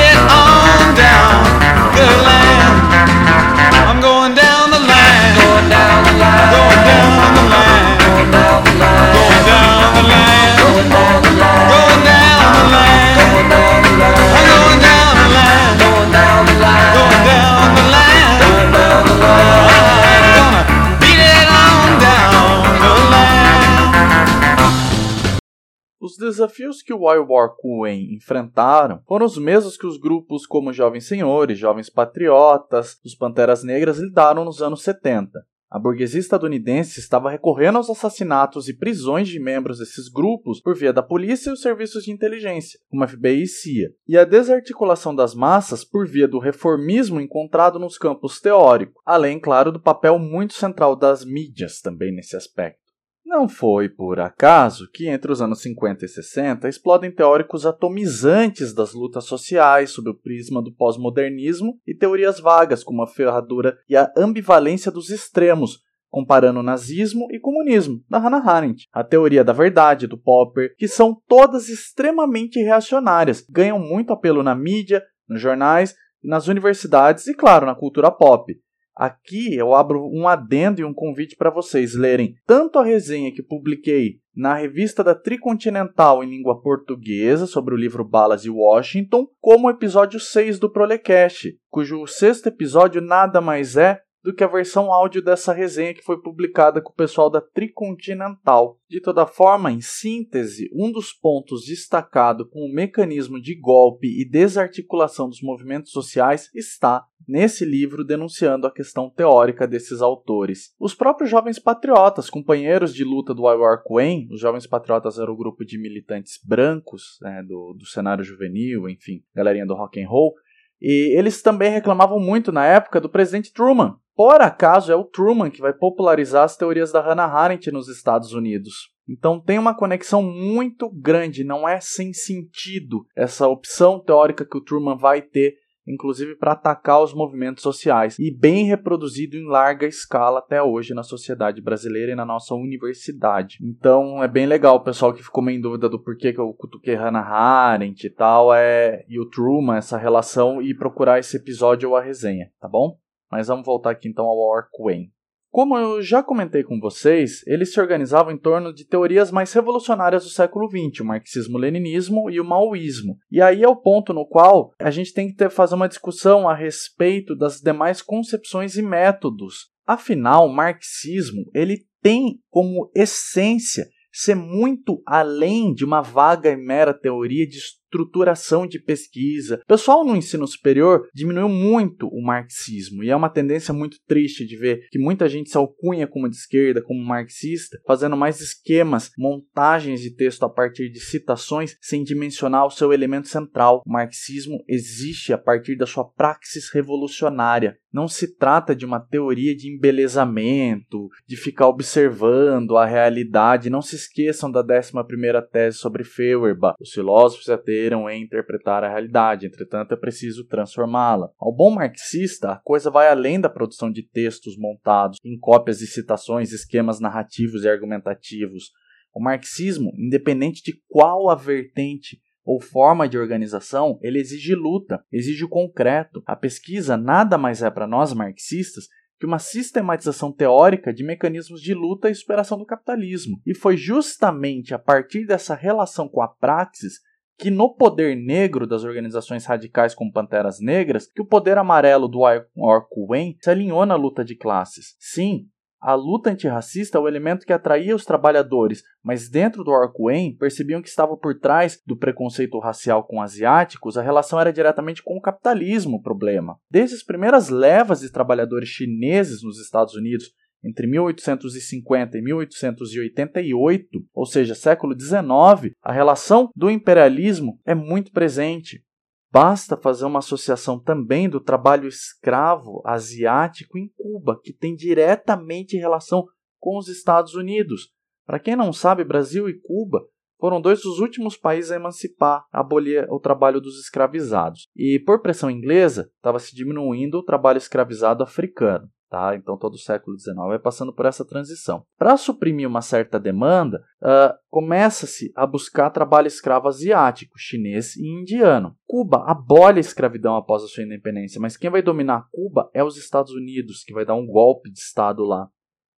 desafios 26.27 26.83
que 26.83 26.93
o 26.93 27.01
Waiwar-Kuen 27.01 28.15
enfrentaram 28.15 29.01
foram 29.07 29.27
os 29.27 29.39
mesmos 29.39 29.77
que 29.77 29.87
os 29.87 29.99
grupos 29.99 30.45
como 30.45 30.73
Jovens 30.73 31.07
Senhores, 31.07 31.59
Jovens 31.59 31.89
Patriotas, 31.89 32.99
os 33.05 33.15
Panteras 33.15 33.63
Negras 33.63 33.99
lidaram 33.99 34.45
nos 34.45 34.61
anos 34.61 34.83
70. 34.83 35.39
A 35.69 35.81
burguesia 35.81 36.21
estadunidense 36.21 37.01
estava 37.01 37.29
recorrendo 37.29 37.77
aos 37.77 37.91
assassinatos 37.91 38.69
e 38.69 38.77
prisões 38.77 39.29
de 39.29 39.41
membros 39.41 39.79
desses 39.79 40.09
grupos 40.09 40.61
por 40.61 40.77
via 40.77 40.93
da 40.93 41.03
polícia 41.03 41.51
e 41.51 41.53
os 41.53 41.61
serviços 41.61 42.05
de 42.05 42.13
inteligência, 42.13 42.79
como 42.89 43.07
FBI 43.07 43.43
e 43.43 43.47
CIA, 43.49 43.89
e 44.07 44.17
a 44.17 44.25
desarticulação 44.25 45.15
das 45.15 45.35
massas 45.35 45.85
por 45.85 46.07
via 46.07 46.29
do 46.29 46.39
reformismo 46.39 47.21
encontrado 47.21 47.81
nos 47.81 47.99
campos 47.99 48.41
teóricos, 48.41 49.03
além, 49.05 49.41
claro, 49.41 49.73
do 49.73 49.81
papel 49.81 50.21
muito 50.21 50.55
central 50.55 50.95
das 50.95 51.25
mídias 51.25 51.81
também 51.81 52.15
nesse 52.15 52.37
aspecto. 52.37 52.86
Não 53.27 53.49
foi 53.49 53.89
por 53.89 54.21
acaso 54.21 54.89
que 54.95 55.09
entre 55.09 55.33
os 55.33 55.43
anos 55.43 55.61
50 55.61 56.05
e 56.05 56.09
60 56.09 56.69
explodem 56.69 57.11
teóricos 57.11 57.67
atomizantes 57.67 58.73
das 58.73 58.95
lutas 58.95 59.25
sociais 59.25 59.91
sob 59.91 60.11
o 60.11 60.15
prisma 60.15 60.63
do 60.63 60.73
pós-modernismo 60.73 61.77
e 61.85 61.93
teorias 61.93 62.39
vagas 62.39 62.85
como 62.85 63.03
a 63.03 63.07
ferradura 63.09 63.77
e 63.89 63.97
a 63.97 64.09
ambivalência 64.17 64.93
dos 64.93 65.11
extremos, 65.11 65.81
comparando 66.09 66.63
nazismo 66.63 67.27
e 67.33 67.41
comunismo, 67.41 68.01
da 68.09 68.19
Hannah 68.19 68.49
Arendt, 68.49 68.87
a 68.93 69.03
teoria 69.03 69.43
da 69.43 69.53
verdade 69.53 70.07
do 70.07 70.17
Popper, 70.17 70.77
que 70.79 70.87
são 70.87 71.21
todas 71.27 71.69
extremamente 71.69 72.61
reacionárias, 72.61 73.45
ganham 73.51 73.81
muito 73.81 74.13
apelo 74.13 74.41
na 74.45 74.55
mídia, 74.55 75.03
nos 75.29 75.41
jornais, 75.41 75.97
nas 76.23 76.47
universidades 76.47 77.27
e, 77.27 77.35
claro, 77.35 77.67
na 77.67 77.75
cultura 77.75 78.09
pop. 78.09 78.55
Aqui 78.97 79.55
eu 79.55 79.75
abro 79.75 80.09
um 80.11 80.27
adendo 80.27 80.81
e 80.81 80.85
um 80.85 80.95
convite 80.95 81.37
para 81.37 81.51
vocês 81.51 81.95
lerem 81.95 82.35
tanto 82.47 82.79
a 82.79 82.85
resenha 82.85 83.31
que 83.31 83.43
publiquei 83.43 84.21
na 84.35 84.55
revista 84.55 85.05
da 85.05 85.15
Tricontinental 85.15 86.25
em 86.25 86.31
língua 86.31 86.63
portuguesa 86.63 87.47
sobre 87.47 87.75
o 87.75 87.77
livro 87.77 88.03
Balas 88.03 88.43
de 88.43 88.51
Washington, 88.51 89.27
como 89.39 89.67
o 89.67 89.71
episódio 89.71 90.19
6 90.19 90.59
do 90.59 90.73
Prolecast, 90.73 91.59
cujo 91.69 92.07
sexto 92.07 92.47
episódio 92.47 93.03
nada 93.03 93.39
mais 93.41 93.77
é 93.77 94.01
do 94.27 94.35
que 94.35 94.43
a 94.43 94.49
versão 94.49 94.93
áudio 94.93 95.23
dessa 95.23 95.53
resenha 95.53 95.95
que 95.95 96.03
foi 96.03 96.21
publicada 96.21 96.81
com 96.81 96.91
o 96.91 96.97
pessoal 96.97 97.31
da 97.31 97.41
Tricontinental. 97.41 98.77
De 98.89 99.01
toda 99.01 99.25
forma, 99.25 99.71
em 99.71 99.81
síntese, 99.81 100.69
um 100.75 100.91
dos 100.91 101.13
pontos 101.13 101.65
destacado 101.65 102.45
com 102.45 102.67
o 102.67 102.73
mecanismo 102.73 103.41
de 103.41 103.55
golpe 103.55 104.09
e 104.09 104.29
desarticulação 104.29 105.29
dos 105.29 105.41
movimentos 105.41 105.93
sociais 105.93 106.51
está 106.53 107.07
nesse 107.27 107.65
livro 107.65 108.05
denunciando 108.05 108.67
a 108.67 108.73
questão 108.73 109.09
teórica 109.09 109.67
desses 109.67 110.03
autores. 110.03 110.75
Os 110.79 110.93
próprios 110.93 111.31
jovens 111.31 111.61
patriotas, 111.61 112.29
companheiros 112.29 112.93
de 112.93 113.05
luta 113.05 113.33
do 113.33 113.43
Iwar 113.43 113.85
Queen, 113.85 114.29
os 114.33 114.41
jovens 114.41 114.67
patriotas 114.67 115.19
eram 115.19 115.35
o 115.35 115.37
grupo 115.37 115.65
de 115.65 115.79
militantes 115.79 116.41
brancos 116.45 117.19
né, 117.23 117.45
do, 117.47 117.75
do 117.75 117.87
cenário 117.87 118.25
juvenil, 118.25 118.89
enfim, 118.89 119.23
galerinha 119.35 119.67
do 119.67 119.75
rock 119.75 120.03
and 120.03 120.09
roll, 120.09 120.35
e 120.81 121.19
eles 121.19 121.43
também 121.43 121.71
reclamavam 121.71 122.19
muito 122.21 122.53
na 122.53 122.65
época 122.67 123.01
do 123.01 123.09
presidente 123.09 123.53
Truman, 123.53 123.97
por 124.17 124.41
acaso, 124.41 124.91
é 124.91 124.97
o 124.97 125.05
Truman 125.05 125.51
que 125.51 125.61
vai 125.61 125.75
popularizar 125.75 126.45
as 126.45 126.57
teorias 126.57 126.91
da 126.91 127.03
Hannah 127.03 127.31
Arendt 127.31 127.71
nos 127.71 127.87
Estados 127.87 128.33
Unidos. 128.33 128.91
Então 129.07 129.39
tem 129.39 129.59
uma 129.59 129.77
conexão 129.77 130.23
muito 130.23 130.91
grande, 130.91 131.45
não 131.45 131.69
é 131.69 131.79
sem 131.81 132.15
sentido 132.15 133.07
essa 133.15 133.47
opção 133.47 134.03
teórica 134.03 134.45
que 134.45 134.57
o 134.57 134.61
Truman 134.61 134.97
vai 134.97 135.21
ter, 135.21 135.55
inclusive 135.87 136.37
para 136.37 136.53
atacar 136.53 137.03
os 137.03 137.15
movimentos 137.15 137.63
sociais, 137.63 138.19
e 138.19 138.31
bem 138.31 138.65
reproduzido 138.65 139.37
em 139.37 139.47
larga 139.47 139.87
escala 139.87 140.41
até 140.41 140.63
hoje 140.63 140.95
na 140.95 141.03
sociedade 141.03 141.61
brasileira 141.61 142.13
e 142.13 142.17
na 142.17 142.25
nossa 142.25 142.55
universidade. 142.55 143.59
Então 143.63 144.23
é 144.23 144.29
bem 144.29 144.47
legal 144.47 144.77
o 144.77 144.85
pessoal 144.85 145.13
que 145.13 145.23
ficou 145.23 145.43
meio 145.43 145.59
em 145.59 145.61
dúvida 145.61 145.89
do 145.89 146.03
porquê 146.03 146.33
que 146.33 146.41
eu 146.41 146.53
cutuquei 146.53 146.95
Hannah 146.95 147.27
Arendt 147.27 148.07
e 148.07 148.11
tal, 148.11 148.53
é, 148.55 149.05
e 149.09 149.21
o 149.21 149.29
Truman, 149.29 149.77
essa 149.77 149.97
relação, 149.97 150.61
e 150.61 150.75
procurar 150.75 151.19
esse 151.19 151.37
episódio 151.37 151.91
ou 151.91 151.97
a 151.97 152.03
resenha, 152.03 152.51
tá 152.61 152.69
bom? 152.69 152.99
Mas 153.31 153.49
vamos 153.49 153.67
voltar 153.67 153.91
aqui 153.91 154.09
então 154.09 154.27
ao 154.27 154.39
Orkway. 154.39 155.11
Como 155.57 155.79
eu 155.79 156.03
já 156.03 156.23
comentei 156.23 156.63
com 156.63 156.79
vocês, 156.79 157.43
eles 157.47 157.73
se 157.73 157.81
organizavam 157.81 158.31
em 158.31 158.37
torno 158.37 158.75
de 158.75 158.87
teorias 158.87 159.31
mais 159.31 159.51
revolucionárias 159.55 160.23
do 160.23 160.29
século 160.29 160.69
XX, 160.69 161.01
o 161.01 161.05
marxismo-leninismo 161.07 162.29
e 162.31 162.39
o 162.39 162.45
maoísmo. 162.45 163.17
E 163.31 163.41
aí 163.41 163.63
é 163.63 163.67
o 163.67 163.75
ponto 163.75 164.13
no 164.13 164.27
qual 164.27 164.75
a 164.79 164.91
gente 164.91 165.15
tem 165.15 165.29
que 165.29 165.35
ter, 165.35 165.49
fazer 165.49 165.75
uma 165.75 165.89
discussão 165.89 166.47
a 166.47 166.55
respeito 166.55 167.35
das 167.35 167.59
demais 167.59 168.03
concepções 168.03 168.77
e 168.77 168.83
métodos. 168.83 169.71
Afinal, 169.87 170.47
o 170.47 170.55
marxismo 170.55 171.47
ele 171.55 171.87
tem 172.03 172.39
como 172.51 172.91
essência 172.95 173.87
ser 174.13 174.35
muito 174.35 175.03
além 175.07 175.73
de 175.73 175.87
uma 175.87 176.03
vaga 176.03 176.51
e 176.51 176.57
mera 176.57 176.93
teoria 176.93 177.47
de 177.47 177.57
estruturação 177.87 178.67
de 178.67 178.79
pesquisa. 178.81 179.61
Pessoal 179.67 180.05
no 180.05 180.17
ensino 180.17 180.47
superior 180.47 181.09
diminuiu 181.15 181.49
muito 181.49 182.09
o 182.09 182.23
marxismo 182.23 183.03
e 183.03 183.11
é 183.11 183.17
uma 183.17 183.31
tendência 183.31 183.73
muito 183.73 183.97
triste 184.07 184.47
de 184.47 184.57
ver 184.57 184.87
que 184.91 184.99
muita 184.99 185.29
gente 185.29 185.51
se 185.51 185.57
alcunha 185.57 186.07
como 186.07 186.29
de 186.29 186.37
esquerda, 186.37 186.83
como 186.83 187.03
marxista, 187.03 187.79
fazendo 187.87 188.17
mais 188.17 188.41
esquemas, 188.41 189.11
montagens 189.17 190.01
de 190.01 190.15
texto 190.15 190.45
a 190.45 190.51
partir 190.51 190.91
de 190.91 191.01
citações 191.01 191.77
sem 191.81 192.03
dimensionar 192.03 192.67
o 192.67 192.71
seu 192.71 192.93
elemento 192.93 193.29
central. 193.29 193.83
O 193.87 193.91
marxismo 193.91 194.63
existe 194.69 195.33
a 195.33 195.39
partir 195.39 195.77
da 195.77 195.87
sua 195.87 196.05
praxis 196.05 196.69
revolucionária. 196.73 197.79
Não 197.93 198.09
se 198.09 198.37
trata 198.37 198.77
de 198.77 198.85
uma 198.85 199.01
teoria 199.01 199.57
de 199.57 199.75
embelezamento, 199.75 201.09
de 201.27 201.35
ficar 201.35 201.69
observando 201.69 202.77
a 202.77 202.85
realidade. 202.85 203.71
Não 203.71 203.81
se 203.81 203.97
esqueçam 203.97 204.51
da 204.51 204.61
11 204.61 204.93
primeira 205.07 205.41
tese 205.41 205.79
sobre 205.79 206.05
Feuerbach. 206.05 206.77
Os 206.79 206.91
filósofos 206.91 207.49
ateram 207.77 208.09
em 208.09 208.23
interpretar 208.23 208.83
a 208.83 208.89
realidade, 208.89 209.47
entretanto 209.47 209.93
é 209.93 209.97
preciso 209.97 210.47
transformá-la. 210.47 211.31
Ao 211.39 211.55
bom 211.55 211.71
marxista, 211.71 212.53
a 212.53 212.57
coisa 212.57 212.91
vai 212.91 213.09
além 213.09 213.39
da 213.39 213.51
produção 213.51 213.91
de 213.91 214.03
textos 214.03 214.57
montados 214.57 215.19
em 215.23 215.39
cópias 215.39 215.79
de 215.79 215.87
citações, 215.87 216.53
esquemas 216.53 216.99
narrativos 216.99 217.65
e 217.65 217.69
argumentativos. 217.69 218.71
O 219.15 219.21
marxismo, 219.21 219.93
independente 219.97 220.63
de 220.63 220.81
qual 220.89 221.29
a 221.29 221.35
vertente 221.35 222.19
ou 222.45 222.61
forma 222.61 223.09
de 223.09 223.19
organização, 223.19 223.99
ele 224.01 224.21
exige 224.21 224.55
luta, 224.55 225.03
exige 225.13 225.45
o 225.45 225.49
concreto. 225.49 226.23
A 226.27 226.37
pesquisa 226.37 226.97
nada 226.97 227.37
mais 227.37 227.63
é 227.63 227.71
para 227.71 227.87
nós 227.87 228.13
marxistas 228.13 228.87
que 229.19 229.27
uma 229.27 229.39
sistematização 229.39 230.31
teórica 230.31 230.93
de 230.93 231.03
mecanismos 231.03 231.61
de 231.61 231.75
luta 231.75 232.11
e 232.11 232.15
superação 232.15 232.59
do 232.59 232.67
capitalismo. 232.67 233.41
E 233.47 233.55
foi 233.55 233.77
justamente 233.77 234.75
a 234.75 234.79
partir 234.79 235.27
dessa 235.27 235.55
relação 235.55 236.09
com 236.09 236.21
a 236.21 236.29
praxis 236.29 237.01
que 237.39 237.51
no 237.51 237.75
poder 237.75 238.17
negro 238.17 238.67
das 238.67 238.85
organizações 238.85 239.45
radicais 239.45 239.95
como 239.95 240.13
Panteras 240.13 240.61
Negras, 240.61 241.11
que 241.13 241.21
o 241.21 241.27
poder 241.27 241.59
amarelo 241.59 242.09
do 242.09 242.21
Orkuen 242.57 243.37
se 243.41 243.51
alinhou 243.51 243.85
na 243.85 243.95
luta 243.95 244.25
de 244.25 244.35
classes. 244.35 244.97
Sim, 244.99 245.49
a 245.81 245.95
luta 245.95 246.31
antirracista 246.31 246.97
é 246.97 247.01
o 247.01 247.07
elemento 247.07 247.45
que 247.45 247.53
atraía 247.53 247.95
os 247.95 248.05
trabalhadores, 248.05 248.83
mas 249.05 249.29
dentro 249.29 249.63
do 249.63 249.71
Orkuen 249.71 250.35
percebiam 250.37 250.81
que 250.81 250.89
estava 250.89 251.17
por 251.17 251.39
trás 251.39 251.81
do 251.87 251.97
preconceito 251.97 252.59
racial 252.59 253.05
com 253.05 253.21
asiáticos, 253.21 253.99
a 253.99 254.03
relação 254.03 254.41
era 254.41 254.53
diretamente 254.53 255.03
com 255.03 255.17
o 255.17 255.21
capitalismo 255.21 255.99
o 255.99 256.03
problema. 256.03 256.59
Desde 256.71 256.97
as 256.97 257.03
primeiras 257.03 257.51
levas 257.51 258.01
de 258.01 258.11
trabalhadores 258.11 258.71
chineses 258.71 259.43
nos 259.43 259.61
Estados 259.61 259.95
Unidos, 259.95 260.33
entre 260.67 260.87
1850 260.87 262.19
e 262.19 262.23
1888, 262.23 263.89
ou 264.13 264.27
seja, 264.27 264.55
século 264.55 264.99
XIX, 264.99 265.73
a 265.83 265.93
relação 265.93 266.51
do 266.55 266.69
imperialismo 266.71 267.61
é 267.65 267.75
muito 267.75 268.11
presente. 268.11 268.83
Basta 269.31 269.77
fazer 269.77 270.05
uma 270.07 270.21
associação 270.21 270.81
também 270.81 271.29
do 271.29 271.41
trabalho 271.41 271.89
escravo 271.89 272.83
asiático 272.85 273.79
em 273.79 273.91
Cuba, 273.97 274.41
que 274.43 274.53
tem 274.53 274.75
diretamente 274.75 275.77
relação 275.77 276.25
com 276.59 276.79
os 276.79 276.89
Estados 276.89 277.35
Unidos. 277.35 277.91
Para 278.25 278.41
quem 278.41 278.57
não 278.57 278.73
sabe, 278.73 279.05
Brasil 279.05 279.49
e 279.49 279.61
Cuba 279.61 280.01
foram 280.39 280.61
dois 280.61 280.83
dos 280.83 280.99
últimos 281.01 281.37
países 281.37 281.71
a 281.71 281.77
emancipar, 281.77 282.45
a 282.53 282.61
abolir 282.61 283.07
o 283.11 283.21
trabalho 283.21 283.61
dos 283.61 283.79
escravizados. 283.79 284.69
E 284.75 284.99
por 285.05 285.23
pressão 285.23 285.51
inglesa, 285.51 286.11
estava 286.17 286.39
se 286.39 286.55
diminuindo 286.55 287.19
o 287.19 287.25
trabalho 287.25 287.59
escravizado 287.59 288.23
africano. 288.23 288.89
Tá? 289.09 289.37
Então 289.37 289.57
todo 289.57 289.75
o 289.75 289.79
século 289.79 290.19
XIX 290.19 290.37
vai 290.37 290.59
passando 290.59 290.93
por 290.93 291.07
essa 291.07 291.25
transição. 291.25 291.87
Para 291.97 292.17
suprimir 292.17 292.67
uma 292.67 292.83
certa 292.83 293.21
demanda, 293.21 293.79
uh, 294.03 294.35
começa-se 294.51 295.33
a 295.37 295.47
buscar 295.47 295.91
trabalho 295.91 296.27
escravo 296.27 296.67
asiático, 296.67 297.39
chinês 297.39 297.95
e 297.95 298.05
indiano. 298.05 298.77
Cuba 298.85 299.23
abole 299.31 299.79
a 299.79 299.81
escravidão 299.81 300.35
após 300.35 300.65
a 300.65 300.67
sua 300.67 300.83
independência, 300.83 301.41
mas 301.41 301.57
quem 301.57 301.71
vai 301.71 301.83
dominar 301.83 302.27
Cuba 302.33 302.69
é 302.75 302.83
os 302.83 302.97
Estados 302.97 303.31
Unidos, 303.31 303.85
que 303.85 303.95
vai 303.95 304.05
dar 304.05 304.17
um 304.17 304.27
golpe 304.27 304.73
de 304.73 304.81
Estado 304.81 305.23
lá. 305.23 305.49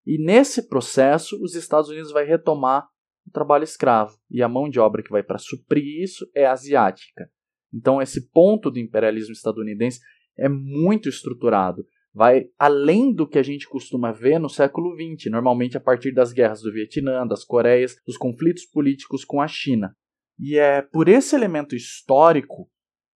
E 0.06 0.22
nesse 0.22 0.68
processo, 0.68 1.42
os 1.42 1.54
Estados 1.54 1.88
Unidos 1.88 2.12
vai 2.12 2.26
retomar 2.26 2.86
o 3.26 3.30
trabalho 3.30 3.64
escravo, 3.64 4.18
e 4.30 4.42
a 4.42 4.48
mão 4.48 4.68
de 4.68 4.78
obra 4.78 5.02
que 5.02 5.10
vai 5.10 5.22
para 5.22 5.38
suprir 5.38 6.02
isso 6.02 6.26
é 6.34 6.46
asiática. 6.46 7.30
Então 7.72 8.02
esse 8.02 8.30
ponto 8.30 8.70
do 8.70 8.78
imperialismo 8.78 9.32
estadunidense 9.32 10.00
é 10.36 10.48
muito 10.48 11.08
estruturado 11.08 11.86
vai 12.18 12.46
além 12.58 13.14
do 13.14 13.28
que 13.28 13.38
a 13.38 13.44
gente 13.44 13.68
costuma 13.68 14.10
ver 14.10 14.40
no 14.40 14.48
século 14.48 14.92
XX, 14.96 15.30
normalmente 15.30 15.76
a 15.76 15.80
partir 15.80 16.12
das 16.12 16.32
guerras 16.32 16.60
do 16.60 16.72
Vietnã, 16.72 17.24
das 17.24 17.44
Coreias, 17.44 17.94
dos 18.04 18.16
conflitos 18.16 18.66
políticos 18.66 19.24
com 19.24 19.40
a 19.40 19.46
China. 19.46 19.94
E 20.36 20.58
é 20.58 20.82
por 20.82 21.08
esse 21.08 21.36
elemento 21.36 21.76
histórico 21.76 22.68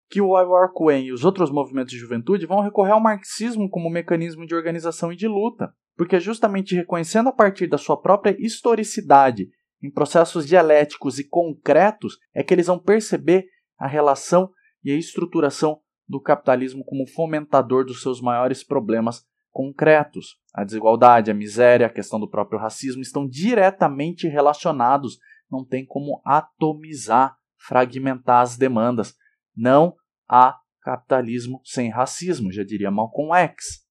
que 0.08 0.22
o 0.22 0.40
Ivar 0.40 0.72
Cohen 0.72 1.08
e 1.08 1.12
os 1.12 1.26
outros 1.26 1.50
movimentos 1.50 1.92
de 1.92 1.98
juventude 1.98 2.46
vão 2.46 2.62
recorrer 2.62 2.92
ao 2.92 3.02
marxismo 3.02 3.68
como 3.72 3.90
mecanismo 3.90 4.46
de 4.46 4.54
organização 4.54 5.12
e 5.12 5.16
de 5.16 5.28
luta, 5.28 5.74
porque 5.98 6.18
é 6.18 6.20
justamente 6.20 6.76
reconhecendo 6.76 7.30
a 7.30 7.34
partir 7.34 7.66
da 7.66 7.80
sua 7.80 8.00
própria 8.00 8.36
historicidade 8.38 9.50
em 9.82 9.90
processos 9.90 10.46
dialéticos 10.46 11.18
e 11.18 11.28
concretos 11.28 12.20
é 12.36 12.44
que 12.44 12.54
eles 12.54 12.68
vão 12.68 12.78
perceber 12.78 13.46
a 13.80 13.88
relação 13.88 14.52
e 14.84 14.92
a 14.92 14.96
estruturação 14.96 15.80
do 16.12 16.20
capitalismo 16.20 16.84
como 16.84 17.08
fomentador 17.08 17.86
dos 17.86 18.02
seus 18.02 18.20
maiores 18.20 18.66
problemas 18.66 19.26
concretos. 19.50 20.36
A 20.54 20.66
desigualdade, 20.66 21.32
a 21.32 21.34
miséria, 21.34 21.88
a 21.88 21.90
questão 21.90 22.20
do 22.20 22.30
próprio 22.30 22.60
racismo 22.60 23.02
estão 23.02 23.26
diretamente 23.26 24.28
relacionados. 24.28 25.18
Não 25.50 25.64
tem 25.66 25.86
como 25.86 26.22
atomizar, 26.26 27.38
fragmentar 27.58 28.42
as 28.42 28.58
demandas. 28.58 29.16
Não 29.56 29.96
há 30.28 30.60
capitalismo 30.82 31.62
sem 31.64 31.90
racismo, 31.90 32.52
já 32.52 32.66
diria 32.66 32.92
Malcolm 32.92 33.34
X. 33.34 33.86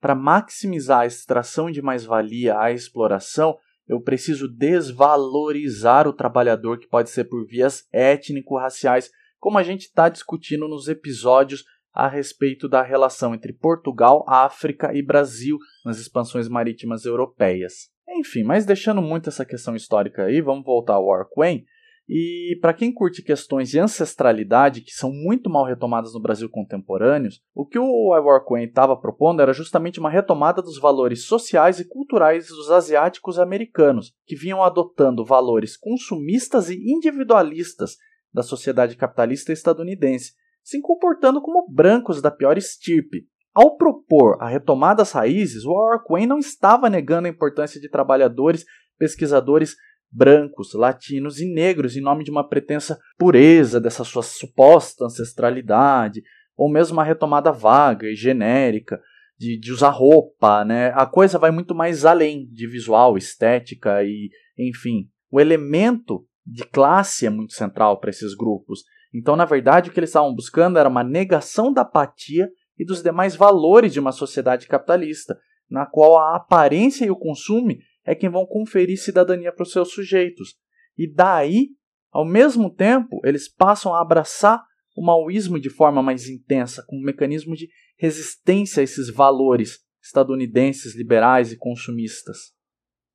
Para 0.00 0.16
maximizar 0.16 1.02
a 1.02 1.06
extração 1.06 1.70
de 1.70 1.80
mais-valia 1.80 2.58
à 2.58 2.72
exploração, 2.72 3.56
eu 3.86 4.00
preciso 4.00 4.48
desvalorizar 4.48 6.08
o 6.08 6.12
trabalhador 6.12 6.80
que 6.80 6.88
pode 6.88 7.10
ser 7.10 7.24
por 7.24 7.46
vias 7.46 7.86
étnico-raciais, 7.92 9.08
como 9.38 9.58
a 9.58 9.62
gente 9.62 9.82
está 9.82 10.08
discutindo 10.08 10.68
nos 10.68 10.88
episódios 10.88 11.64
a 11.92 12.06
respeito 12.06 12.68
da 12.68 12.82
relação 12.82 13.34
entre 13.34 13.52
Portugal, 13.52 14.24
África 14.28 14.94
e 14.94 15.02
Brasil 15.02 15.58
nas 15.84 15.98
expansões 15.98 16.48
marítimas 16.48 17.04
europeias. 17.04 17.90
Enfim, 18.08 18.42
mas 18.42 18.64
deixando 18.64 19.02
muito 19.02 19.28
essa 19.28 19.44
questão 19.44 19.74
histórica 19.74 20.24
aí, 20.24 20.40
vamos 20.40 20.64
voltar 20.64 20.94
ao 20.94 21.06
Orquem. 21.06 21.64
E 22.08 22.56
para 22.62 22.72
quem 22.72 22.90
curte 22.90 23.22
questões 23.22 23.68
de 23.68 23.78
ancestralidade, 23.78 24.80
que 24.80 24.92
são 24.92 25.12
muito 25.12 25.50
mal 25.50 25.66
retomadas 25.66 26.14
no 26.14 26.22
Brasil 26.22 26.48
contemporâneo, 26.48 27.30
o 27.54 27.66
que 27.66 27.78
o 27.78 28.16
Ivor 28.16 28.44
Cohen 28.44 28.64
estava 28.64 28.96
propondo 28.96 29.42
era 29.42 29.52
justamente 29.52 30.00
uma 30.00 30.08
retomada 30.08 30.62
dos 30.62 30.80
valores 30.80 31.26
sociais 31.26 31.80
e 31.80 31.84
culturais 31.86 32.48
dos 32.48 32.70
asiáticos 32.70 33.38
americanos, 33.38 34.14
que 34.24 34.34
vinham 34.34 34.62
adotando 34.62 35.22
valores 35.22 35.76
consumistas 35.76 36.70
e 36.70 36.80
individualistas 36.90 37.98
da 38.38 38.42
sociedade 38.42 38.96
capitalista 38.96 39.52
estadunidense, 39.52 40.32
se 40.62 40.80
comportando 40.80 41.42
como 41.42 41.68
brancos 41.68 42.22
da 42.22 42.30
pior 42.30 42.56
estirpe. 42.56 43.26
Ao 43.52 43.76
propor 43.76 44.36
a 44.40 44.48
retomada 44.48 44.98
das 44.98 45.10
raízes, 45.10 45.64
o 45.64 45.72
Orquin 45.72 46.26
não 46.26 46.38
estava 46.38 46.88
negando 46.88 47.26
a 47.26 47.30
importância 47.30 47.80
de 47.80 47.90
trabalhadores, 47.90 48.64
pesquisadores 48.96 49.74
brancos, 50.10 50.72
latinos 50.72 51.40
e 51.40 51.52
negros 51.52 51.96
em 51.96 52.00
nome 52.00 52.22
de 52.22 52.30
uma 52.30 52.48
pretensa 52.48 52.98
pureza 53.18 53.80
dessa 53.80 54.04
sua 54.04 54.22
suposta 54.22 55.06
ancestralidade, 55.06 56.22
ou 56.56 56.70
mesmo 56.70 56.96
uma 56.96 57.04
retomada 57.04 57.50
vaga 57.50 58.06
e 58.06 58.14
genérica 58.14 59.00
de, 59.36 59.58
de 59.58 59.72
usar 59.72 59.90
roupa, 59.90 60.64
né? 60.64 60.92
A 60.94 61.06
coisa 61.06 61.38
vai 61.38 61.50
muito 61.50 61.74
mais 61.74 62.04
além 62.04 62.46
de 62.52 62.68
visual, 62.68 63.18
estética 63.18 64.02
e, 64.04 64.30
enfim, 64.56 65.08
o 65.30 65.40
elemento 65.40 66.24
de 66.50 66.64
classe 66.64 67.26
é 67.26 67.30
muito 67.30 67.52
central 67.52 68.00
para 68.00 68.08
esses 68.08 68.34
grupos. 68.34 68.82
Então, 69.12 69.36
na 69.36 69.44
verdade, 69.44 69.90
o 69.90 69.92
que 69.92 70.00
eles 70.00 70.10
estavam 70.10 70.34
buscando 70.34 70.78
era 70.78 70.88
uma 70.88 71.04
negação 71.04 71.72
da 71.72 71.82
apatia 71.82 72.48
e 72.78 72.84
dos 72.84 73.02
demais 73.02 73.36
valores 73.36 73.92
de 73.92 74.00
uma 74.00 74.12
sociedade 74.12 74.66
capitalista, 74.66 75.38
na 75.68 75.84
qual 75.84 76.16
a 76.16 76.36
aparência 76.36 77.04
e 77.04 77.10
o 77.10 77.16
consumo 77.16 77.76
é 78.04 78.14
quem 78.14 78.30
vão 78.30 78.46
conferir 78.46 78.98
cidadania 78.98 79.52
para 79.52 79.62
os 79.62 79.72
seus 79.72 79.92
sujeitos. 79.92 80.54
E 80.96 81.12
daí, 81.12 81.68
ao 82.10 82.24
mesmo 82.24 82.70
tempo, 82.70 83.20
eles 83.24 83.46
passam 83.46 83.94
a 83.94 84.00
abraçar 84.00 84.64
o 84.96 85.04
maoísmo 85.04 85.60
de 85.60 85.68
forma 85.68 86.02
mais 86.02 86.28
intensa, 86.28 86.82
como 86.86 87.02
um 87.02 87.04
mecanismo 87.04 87.54
de 87.54 87.68
resistência 87.98 88.80
a 88.80 88.84
esses 88.84 89.10
valores 89.10 89.80
estadunidenses, 90.02 90.96
liberais 90.96 91.52
e 91.52 91.58
consumistas. 91.58 92.52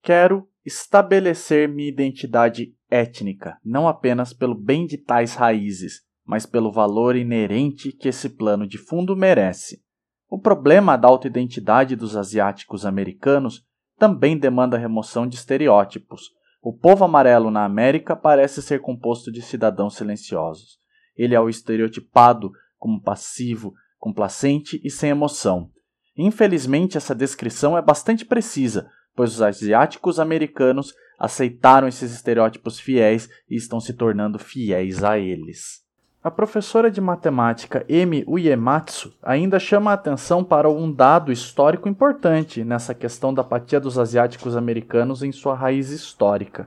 Quero 0.03 0.47
estabelecer 0.65 1.67
minha 1.67 1.89
identidade 1.89 2.73
étnica, 2.89 3.57
não 3.63 3.87
apenas 3.87 4.33
pelo 4.33 4.55
bem 4.55 4.85
de 4.85 4.97
tais 4.97 5.35
raízes, 5.35 6.01
mas 6.25 6.45
pelo 6.45 6.71
valor 6.71 7.15
inerente 7.15 7.91
que 7.91 8.07
esse 8.07 8.29
plano 8.29 8.65
de 8.67 8.77
fundo 8.77 9.15
merece. 9.15 9.81
O 10.29 10.39
problema 10.39 10.97
da 10.97 11.07
autoidentidade 11.07 11.95
dos 11.95 12.15
asiáticos 12.15 12.85
americanos 12.85 13.63
também 13.97 14.37
demanda 14.37 14.77
remoção 14.77 15.27
de 15.27 15.35
estereótipos. 15.35 16.31
O 16.61 16.73
povo 16.73 17.03
amarelo 17.03 17.51
na 17.51 17.65
América 17.65 18.15
parece 18.15 18.61
ser 18.61 18.81
composto 18.81 19.31
de 19.31 19.41
cidadãos 19.41 19.95
silenciosos. 19.95 20.79
Ele 21.15 21.35
é 21.35 21.39
o 21.39 21.49
estereotipado 21.49 22.51
como 22.77 23.01
passivo, 23.01 23.73
complacente 23.97 24.81
e 24.83 24.89
sem 24.89 25.09
emoção. 25.09 25.69
Infelizmente, 26.17 26.97
essa 26.97 27.13
descrição 27.13 27.77
é 27.77 27.81
bastante 27.81 28.25
precisa, 28.25 28.89
pois 29.15 29.33
os 29.33 29.41
asiáticos 29.41 30.19
americanos 30.19 30.93
aceitaram 31.19 31.87
esses 31.87 32.13
estereótipos 32.13 32.79
fiéis 32.79 33.29
e 33.49 33.55
estão 33.55 33.79
se 33.79 33.93
tornando 33.93 34.37
fiéis 34.39 35.03
a 35.03 35.17
eles. 35.17 35.83
A 36.23 36.31
professora 36.31 36.89
de 36.89 37.01
matemática 37.01 37.85
Emi 37.89 38.23
Uematsu 38.25 39.13
ainda 39.21 39.59
chama 39.59 39.91
a 39.91 39.95
atenção 39.95 40.41
para 40.41 40.69
um 40.69 40.89
dado 40.89 41.33
histórico 41.33 41.89
importante 41.89 42.63
nessa 42.63 42.93
questão 42.93 43.33
da 43.33 43.41
apatia 43.41 43.77
dos 43.77 43.99
asiáticos 43.99 44.55
americanos 44.55 45.21
em 45.21 45.33
sua 45.33 45.53
raiz 45.53 45.89
histórica. 45.89 46.65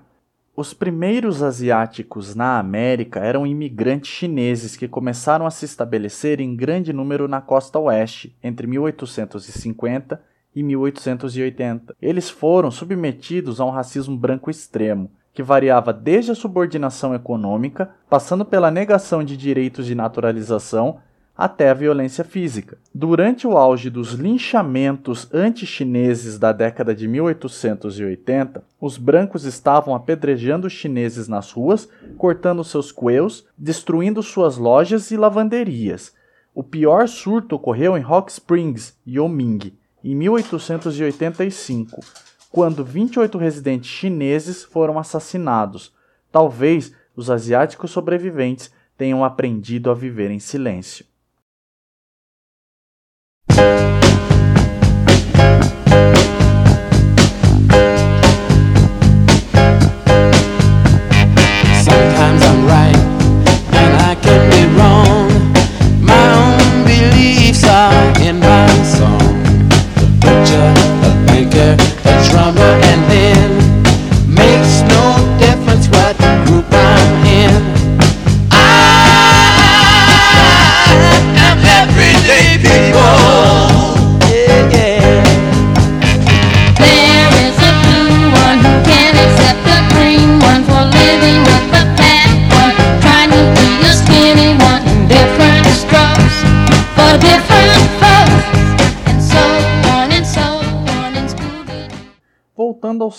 Os 0.54 0.74
primeiros 0.74 1.42
asiáticos 1.42 2.34
na 2.34 2.58
América 2.58 3.20
eram 3.20 3.46
imigrantes 3.46 4.10
chineses 4.10 4.76
que 4.76 4.88
começaram 4.88 5.46
a 5.46 5.50
se 5.50 5.64
estabelecer 5.64 6.40
em 6.40 6.54
grande 6.54 6.92
número 6.92 7.26
na 7.26 7.40
costa 7.40 7.78
oeste 7.78 8.36
entre 8.42 8.66
1850 8.66 10.22
e 10.56 10.62
1880. 10.62 11.94
Eles 12.00 12.30
foram 12.30 12.70
submetidos 12.70 13.60
a 13.60 13.64
um 13.66 13.70
racismo 13.70 14.16
branco 14.16 14.50
extremo, 14.50 15.10
que 15.34 15.42
variava 15.42 15.92
desde 15.92 16.30
a 16.30 16.34
subordinação 16.34 17.14
econômica, 17.14 17.90
passando 18.08 18.42
pela 18.42 18.70
negação 18.70 19.22
de 19.22 19.36
direitos 19.36 19.84
de 19.84 19.94
naturalização, 19.94 20.98
até 21.36 21.68
a 21.68 21.74
violência 21.74 22.24
física. 22.24 22.78
Durante 22.94 23.46
o 23.46 23.58
auge 23.58 23.90
dos 23.90 24.12
linchamentos 24.12 25.28
anti-chineses 25.34 26.38
da 26.38 26.50
década 26.50 26.94
de 26.94 27.06
1880, 27.06 28.64
os 28.80 28.96
brancos 28.96 29.44
estavam 29.44 29.94
apedrejando 29.94 30.66
os 30.66 30.72
chineses 30.72 31.28
nas 31.28 31.52
ruas, 31.52 31.86
cortando 32.16 32.64
seus 32.64 32.90
coelhos, 32.90 33.46
destruindo 33.58 34.22
suas 34.22 34.56
lojas 34.56 35.10
e 35.10 35.18
lavanderias. 35.18 36.14
O 36.54 36.62
pior 36.62 37.06
surto 37.06 37.56
ocorreu 37.56 37.98
em 37.98 38.00
Rock 38.00 38.32
Springs, 38.32 38.96
Yoming, 39.06 39.74
em 40.12 40.14
1885, 40.14 42.00
quando 42.48 42.84
28 42.84 43.36
residentes 43.38 43.90
chineses 43.90 44.62
foram 44.62 45.00
assassinados. 45.00 45.92
Talvez 46.30 46.92
os 47.16 47.28
asiáticos 47.28 47.90
sobreviventes 47.90 48.70
tenham 48.96 49.24
aprendido 49.24 49.90
a 49.90 49.94
viver 49.94 50.30
em 50.30 50.38
silêncio. 50.38 51.04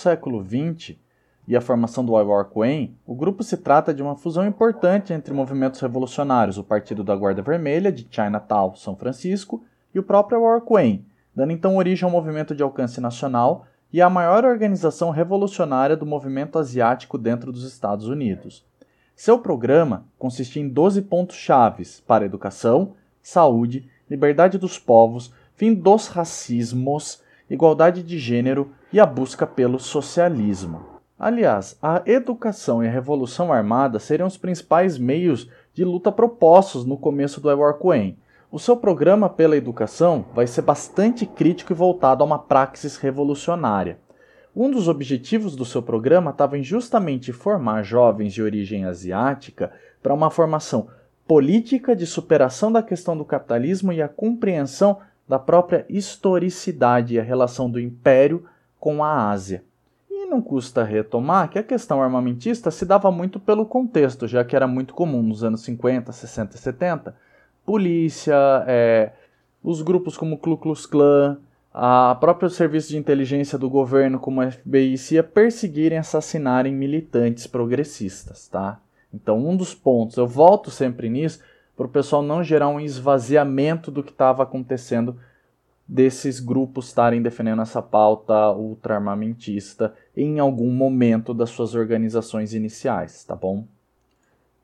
Século 0.07 0.41
XX 0.41 0.95
e 1.45 1.53
a 1.53 1.59
formação 1.59 2.05
do 2.05 2.17
Ivor 2.17 2.45
Queen, 2.45 2.97
o 3.05 3.13
grupo 3.13 3.43
se 3.43 3.57
trata 3.57 3.93
de 3.93 4.01
uma 4.01 4.15
fusão 4.15 4.47
importante 4.47 5.11
entre 5.11 5.33
movimentos 5.33 5.81
revolucionários, 5.81 6.57
o 6.57 6.63
Partido 6.63 7.03
da 7.03 7.13
Guarda 7.13 7.41
Vermelha 7.41 7.91
de 7.91 8.07
Chinatown, 8.09 8.73
São 8.75 8.95
Francisco, 8.95 9.65
e 9.93 9.99
o 9.99 10.03
próprio 10.03 10.37
Ivor 10.37 10.61
Queen, 10.61 11.05
dando 11.35 11.51
então 11.51 11.75
origem 11.75 12.05
ao 12.05 12.11
movimento 12.11 12.55
de 12.55 12.63
alcance 12.63 13.01
nacional 13.01 13.65
e 13.91 14.01
à 14.01 14.09
maior 14.09 14.45
organização 14.45 15.09
revolucionária 15.09 15.97
do 15.97 16.05
movimento 16.05 16.57
asiático 16.57 17.17
dentro 17.17 17.51
dos 17.51 17.65
Estados 17.65 18.07
Unidos. 18.07 18.65
Seu 19.13 19.39
programa 19.39 20.05
consistia 20.17 20.61
em 20.61 20.69
12 20.69 21.01
pontos 21.01 21.35
chaves 21.35 21.99
para 21.99 22.25
educação, 22.25 22.93
saúde, 23.21 23.89
liberdade 24.09 24.57
dos 24.57 24.79
povos, 24.79 25.33
fim 25.53 25.73
dos 25.73 26.07
racismos, 26.07 27.21
igualdade 27.49 28.03
de 28.03 28.17
gênero 28.17 28.71
e 28.91 28.99
a 28.99 29.05
busca 29.05 29.45
pelo 29.45 29.79
socialismo. 29.79 30.97
Aliás, 31.19 31.77
a 31.81 32.03
educação 32.05 32.83
e 32.83 32.87
a 32.87 32.91
revolução 32.91 33.51
armada 33.51 33.97
seriam 33.97 34.27
os 34.27 34.37
principais 34.37 34.97
meios 34.97 35.49
de 35.73 35.83
luta 35.83 36.11
propostos 36.11 36.85
no 36.85 36.97
começo 36.97 37.41
do 37.41 37.49
Edward 37.49 37.79
Cohen. 37.79 38.17
O 38.51 38.59
seu 38.59 38.77
programa 38.77 39.27
pela 39.27 39.57
educação 39.57 40.25
vai 40.33 40.45
ser 40.47 40.61
bastante 40.61 41.25
crítico 41.25 41.73
e 41.73 41.75
voltado 41.75 42.23
a 42.23 42.25
uma 42.25 42.39
praxis 42.39 42.97
revolucionária. 42.97 43.99
Um 44.55 44.71
dos 44.71 44.87
objetivos 44.87 45.55
do 45.55 45.65
seu 45.65 45.83
programa 45.83 46.31
estava 46.31 46.57
em 46.57 46.63
justamente 46.63 47.33
formar 47.33 47.83
jovens 47.83 48.33
de 48.33 48.41
origem 48.41 48.85
asiática 48.85 49.71
para 50.01 50.13
uma 50.13 50.29
formação 50.29 50.87
política 51.27 51.95
de 51.95 52.05
superação 52.05 52.71
da 52.71 52.81
questão 52.81 53.17
do 53.17 53.25
capitalismo 53.25 53.91
e 53.91 54.01
a 54.01 54.07
compreensão 54.07 54.99
da 55.27 55.37
própria 55.37 55.85
historicidade 55.89 57.15
e 57.15 57.19
a 57.19 57.23
relação 57.23 57.69
do 57.69 57.79
império 57.79 58.45
com 58.79 59.03
a 59.03 59.29
Ásia. 59.29 59.63
E 60.09 60.25
não 60.25 60.41
custa 60.41 60.83
retomar 60.83 61.49
que 61.49 61.59
a 61.59 61.63
questão 61.63 62.01
armamentista 62.01 62.71
se 62.71 62.85
dava 62.85 63.11
muito 63.11 63.39
pelo 63.39 63.65
contexto, 63.65 64.27
já 64.27 64.43
que 64.43 64.55
era 64.55 64.67
muito 64.67 64.93
comum 64.93 65.21
nos 65.21 65.43
anos 65.43 65.61
50, 65.61 66.11
60 66.11 66.55
e 66.55 66.59
70, 66.59 67.15
polícia, 67.65 68.35
é, 68.65 69.11
os 69.61 69.81
grupos 69.81 70.15
como 70.15 70.37
Ku 70.37 70.57
Klux 70.57 70.85
Klan, 70.85 71.37
a 71.73 72.15
próprio 72.19 72.49
serviço 72.49 72.89
de 72.89 72.97
inteligência 72.97 73.57
do 73.57 73.69
governo 73.69 74.19
como 74.19 74.41
o 74.41 74.51
FBI 74.51 74.93
e 74.93 74.97
CIA 74.97 75.21
perseguirem 75.21 75.97
e 75.97 75.99
assassinarem 75.99 76.73
militantes 76.73 77.45
progressistas, 77.45 78.47
tá? 78.47 78.79
Então, 79.13 79.37
um 79.37 79.55
dos 79.55 79.75
pontos, 79.75 80.17
eu 80.17 80.25
volto 80.25 80.71
sempre 80.71 81.09
nisso, 81.09 81.39
para 81.77 81.85
o 81.85 81.89
pessoal 81.89 82.23
não 82.23 82.43
gerar 82.43 82.69
um 82.69 82.79
esvaziamento 82.79 83.91
do 83.91 84.03
que 84.03 84.09
estava 84.09 84.41
acontecendo 84.41 85.15
desses 85.87 86.39
grupos 86.39 86.87
estarem 86.87 87.21
defendendo 87.21 87.61
essa 87.61 87.81
pauta 87.81 88.51
ultra-armamentista 88.51 89.93
em 90.15 90.39
algum 90.39 90.71
momento 90.71 91.35
das 91.35 91.51
suas 91.51 91.75
organizações 91.75 92.53
iniciais, 92.53 93.23
tá 93.23 93.35
bom? 93.35 93.65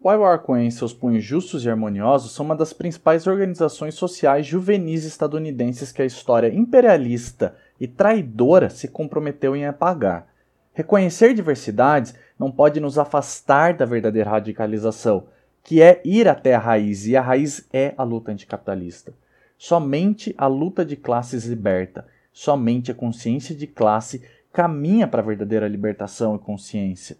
O 0.01 0.11
IWARCO 0.11 0.57
em 0.57 0.69
seus 0.69 0.91
punhos 0.91 1.23
justos 1.23 1.63
e 1.63 1.69
harmoniosos 1.69 2.33
são 2.33 2.45
uma 2.45 2.57
das 2.57 2.73
principais 2.73 3.25
organizações 3.25 3.93
sociais 3.93 4.45
juvenis 4.45 5.05
estadunidenses 5.05 5.93
que 5.93 6.01
a 6.01 6.05
história 6.05 6.53
imperialista 6.53 7.55
e 7.79 7.87
traidora 7.87 8.69
se 8.69 8.89
comprometeu 8.89 9.55
em 9.55 9.65
apagar. 9.65 10.27
Reconhecer 10.73 11.33
diversidades 11.33 12.13
não 12.37 12.51
pode 12.51 12.81
nos 12.81 12.97
afastar 12.97 13.75
da 13.75 13.85
verdadeira 13.85 14.31
radicalização, 14.31 15.27
que 15.63 15.81
é 15.81 16.01
ir 16.03 16.27
até 16.27 16.53
a 16.53 16.59
raiz, 16.59 17.07
e 17.07 17.15
a 17.15 17.21
raiz 17.21 17.67
é 17.71 17.93
a 17.97 18.03
luta 18.03 18.31
anticapitalista. 18.31 19.13
Somente 19.57 20.35
a 20.37 20.45
luta 20.45 20.83
de 20.83 20.97
classes 20.97 21.45
liberta, 21.45 22.05
somente 22.33 22.91
a 22.91 22.95
consciência 22.95 23.55
de 23.55 23.65
classe 23.65 24.21
caminha 24.51 25.07
para 25.07 25.21
a 25.21 25.25
verdadeira 25.25 25.67
libertação 25.67 26.35
e 26.35 26.39
consciência. 26.39 27.15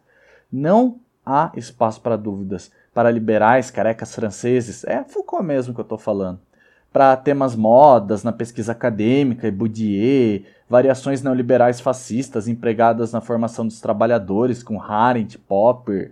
Não 0.52 1.00
há 1.26 1.52
espaço 1.56 2.02
para 2.02 2.18
dúvidas. 2.18 2.70
Para 2.94 3.10
liberais, 3.10 3.72
carecas 3.72 4.14
franceses, 4.14 4.84
é 4.84 5.04
Foucault 5.04 5.44
mesmo 5.44 5.74
que 5.74 5.80
eu 5.80 5.84
estou 5.84 5.98
falando. 5.98 6.40
Para 6.92 7.18
temas 7.18 7.56
modas 7.56 8.24
na 8.24 8.32
pesquisa 8.32 8.72
acadêmica 8.72 9.48
e 9.48 9.52
Bourdieu, 9.52 10.44
variações 10.70 11.24
neoliberais 11.24 11.80
fascistas 11.80 12.48
empregadas 12.48 13.12
na 13.12 13.20
formação 13.20 13.66
dos 13.66 13.82
trabalhadores 13.82 14.62
com 14.62 14.80
Arendt, 14.80 15.40
Popper. 15.40 16.12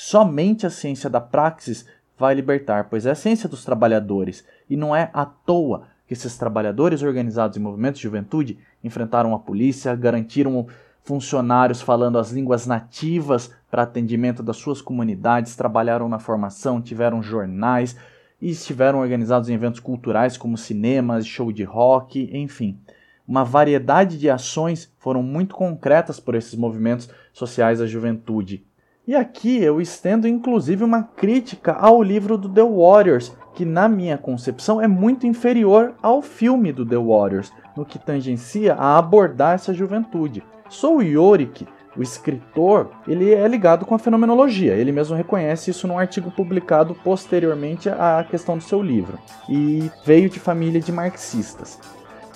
Somente 0.00 0.64
a 0.64 0.70
ciência 0.70 1.10
da 1.10 1.20
praxis 1.20 1.84
vai 2.16 2.32
libertar, 2.32 2.84
pois 2.88 3.04
é 3.04 3.10
a 3.10 3.16
ciência 3.16 3.48
dos 3.48 3.64
trabalhadores, 3.64 4.44
e 4.70 4.76
não 4.76 4.94
é 4.94 5.10
à 5.12 5.26
toa 5.26 5.88
que 6.06 6.12
esses 6.12 6.38
trabalhadores 6.38 7.02
organizados 7.02 7.56
em 7.56 7.60
movimentos 7.60 7.98
de 7.98 8.04
juventude 8.04 8.60
enfrentaram 8.82 9.34
a 9.34 9.40
polícia, 9.40 9.96
garantiram 9.96 10.68
funcionários 11.02 11.82
falando 11.82 12.16
as 12.16 12.30
línguas 12.30 12.64
nativas 12.64 13.52
para 13.68 13.82
atendimento 13.82 14.40
das 14.40 14.56
suas 14.56 14.80
comunidades, 14.80 15.56
trabalharam 15.56 16.08
na 16.08 16.20
formação, 16.20 16.80
tiveram 16.80 17.20
jornais 17.20 17.96
e 18.40 18.50
estiveram 18.50 19.00
organizados 19.00 19.48
em 19.48 19.54
eventos 19.54 19.80
culturais 19.80 20.36
como 20.36 20.56
cinemas, 20.56 21.26
show 21.26 21.50
de 21.50 21.64
rock, 21.64 22.30
enfim. 22.32 22.78
Uma 23.26 23.44
variedade 23.44 24.16
de 24.16 24.30
ações 24.30 24.94
foram 25.00 25.24
muito 25.24 25.56
concretas 25.56 26.20
por 26.20 26.36
esses 26.36 26.54
movimentos 26.54 27.10
sociais 27.32 27.80
da 27.80 27.86
juventude. 27.86 28.64
E 29.08 29.14
aqui 29.14 29.64
eu 29.64 29.80
estendo 29.80 30.28
inclusive 30.28 30.84
uma 30.84 31.02
crítica 31.02 31.72
ao 31.72 32.02
livro 32.02 32.36
do 32.36 32.46
The 32.46 32.62
Warriors, 32.62 33.34
que 33.54 33.64
na 33.64 33.88
minha 33.88 34.18
concepção 34.18 34.82
é 34.82 34.86
muito 34.86 35.26
inferior 35.26 35.94
ao 36.02 36.20
filme 36.20 36.74
do 36.74 36.84
The 36.84 36.98
Warriors, 36.98 37.50
no 37.74 37.86
que 37.86 37.98
tangencia 37.98 38.74
a 38.74 38.98
abordar 38.98 39.54
essa 39.54 39.72
juventude. 39.72 40.44
Sou 40.68 41.02
Yorick, 41.02 41.66
o 41.96 42.02
escritor, 42.02 42.90
ele 43.08 43.32
é 43.32 43.48
ligado 43.48 43.86
com 43.86 43.94
a 43.94 43.98
fenomenologia. 43.98 44.74
Ele 44.74 44.92
mesmo 44.92 45.16
reconhece 45.16 45.70
isso 45.70 45.88
num 45.88 45.98
artigo 45.98 46.30
publicado 46.30 46.94
posteriormente 46.94 47.88
à 47.88 48.22
questão 48.30 48.58
do 48.58 48.62
seu 48.62 48.82
livro. 48.82 49.18
E 49.48 49.90
veio 50.04 50.28
de 50.28 50.38
família 50.38 50.82
de 50.82 50.92
marxistas. 50.92 51.80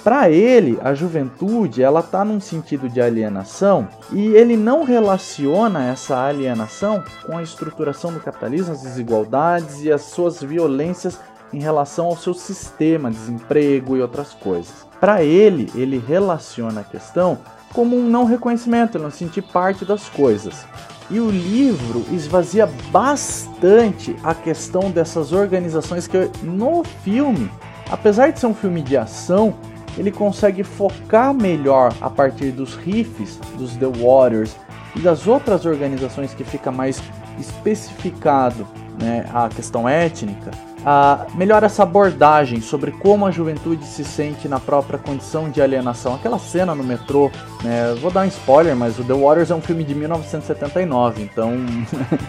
Para 0.05 0.29
ele, 0.29 0.81
a 0.83 0.95
juventude 0.95 1.81
ela 1.81 2.01
está 2.01 2.25
num 2.25 2.41
sentido 2.41 2.89
de 2.89 3.01
alienação 3.01 3.87
e 4.11 4.27
ele 4.35 4.57
não 4.57 4.83
relaciona 4.83 5.87
essa 5.87 6.25
alienação 6.25 7.05
com 7.25 7.39
a 7.39 7.43
estruturação 7.43 8.13
do 8.13 8.19
capitalismo, 8.19 8.73
as 8.73 8.83
desigualdades 8.83 9.85
e 9.85 9.93
as 9.93 10.03
suas 10.03 10.43
violências 10.43 11.21
em 11.53 11.61
relação 11.61 12.07
ao 12.07 12.17
seu 12.17 12.35
sistema, 12.35 13.13
desemprego 13.13 13.97
e 13.97 14.03
outras 14.03 14.33
coisas. 14.35 14.87
Para 14.99 15.23
ele, 15.23 15.71
ele 15.73 15.99
relaciona 16.05 16.81
a 16.81 16.85
questão 16.85 17.39
como 17.73 17.97
um 17.97 18.09
não 18.09 18.25
reconhecimento, 18.25 18.99
não 18.99 19.11
sentir 19.11 19.43
parte 19.43 19.85
das 19.85 20.09
coisas. 20.09 20.67
E 21.11 21.21
o 21.21 21.31
livro 21.31 22.05
esvazia 22.11 22.69
bastante 22.91 24.17
a 24.25 24.35
questão 24.35 24.91
dessas 24.91 25.33
organizações 25.33 26.09
que 26.09 26.29
no 26.43 26.83
filme, 27.05 27.51
apesar 27.89 28.33
de 28.33 28.41
ser 28.41 28.47
um 28.47 28.55
filme 28.55 28.83
de 28.83 28.97
ação, 28.97 29.55
ele 29.97 30.11
consegue 30.11 30.63
focar 30.63 31.35
melhor 31.35 31.93
a 32.01 32.09
partir 32.09 32.51
dos 32.51 32.75
riffs 32.75 33.39
dos 33.57 33.77
The 33.77 33.87
Warriors 33.87 34.57
e 34.97 35.01
das 35.01 35.27
outras 35.27 35.65
organizações 35.65 36.35
que 36.35 36.45
fica 36.45 36.71
mais 36.71 37.03
especificado 37.39 38.67
né, 39.01 39.29
a 39.33 39.49
questão 39.49 39.89
étnica 39.89 40.51
a 40.85 41.27
melhor 41.35 41.63
essa 41.63 41.85
abordagem 41.85 42.61
sobre 42.61 42.91
como 42.91 43.27
a 43.27 43.31
juventude 43.31 43.85
se 43.87 44.05
sente 44.05 44.49
na 44.49 44.59
própria 44.59 44.99
condição 44.99 45.49
de 45.49 45.63
alienação. 45.63 46.15
Aquela 46.15 46.39
cena 46.39 46.75
no 46.75 46.83
metrô, 46.83 47.31
né, 47.63 47.95
vou 48.01 48.11
dar 48.11 48.23
um 48.23 48.29
spoiler, 48.29 48.75
mas 48.75 48.99
o 48.99 49.05
The 49.05 49.15
Warriors 49.15 49.51
é 49.51 49.55
um 49.55 49.61
filme 49.61 49.85
de 49.85 49.95
1979, 49.95 51.23
então 51.23 51.53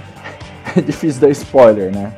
é 0.75 0.81
difícil 0.81 1.21
dar 1.21 1.29
spoiler, 1.29 1.91
né? 1.91 2.13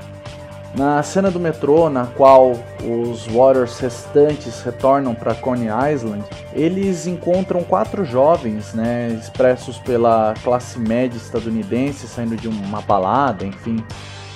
Na 0.77 1.01
cena 1.01 1.31
do 1.31 1.39
metrô, 1.39 1.89
na 1.89 2.05
qual 2.05 2.51
os 2.83 3.25
Warriors 3.27 3.79
restantes 3.79 4.61
retornam 4.61 5.15
para 5.15 5.33
Coney 5.33 5.69
Island, 5.93 6.23
eles 6.53 7.07
encontram 7.07 7.63
quatro 7.63 8.03
jovens, 8.03 8.73
né, 8.73 9.17
expressos 9.17 9.77
pela 9.79 10.33
classe 10.43 10.77
média 10.77 11.15
estadunidense, 11.15 12.07
saindo 12.07 12.35
de 12.35 12.49
uma 12.49 12.81
balada, 12.81 13.45
enfim, 13.45 13.81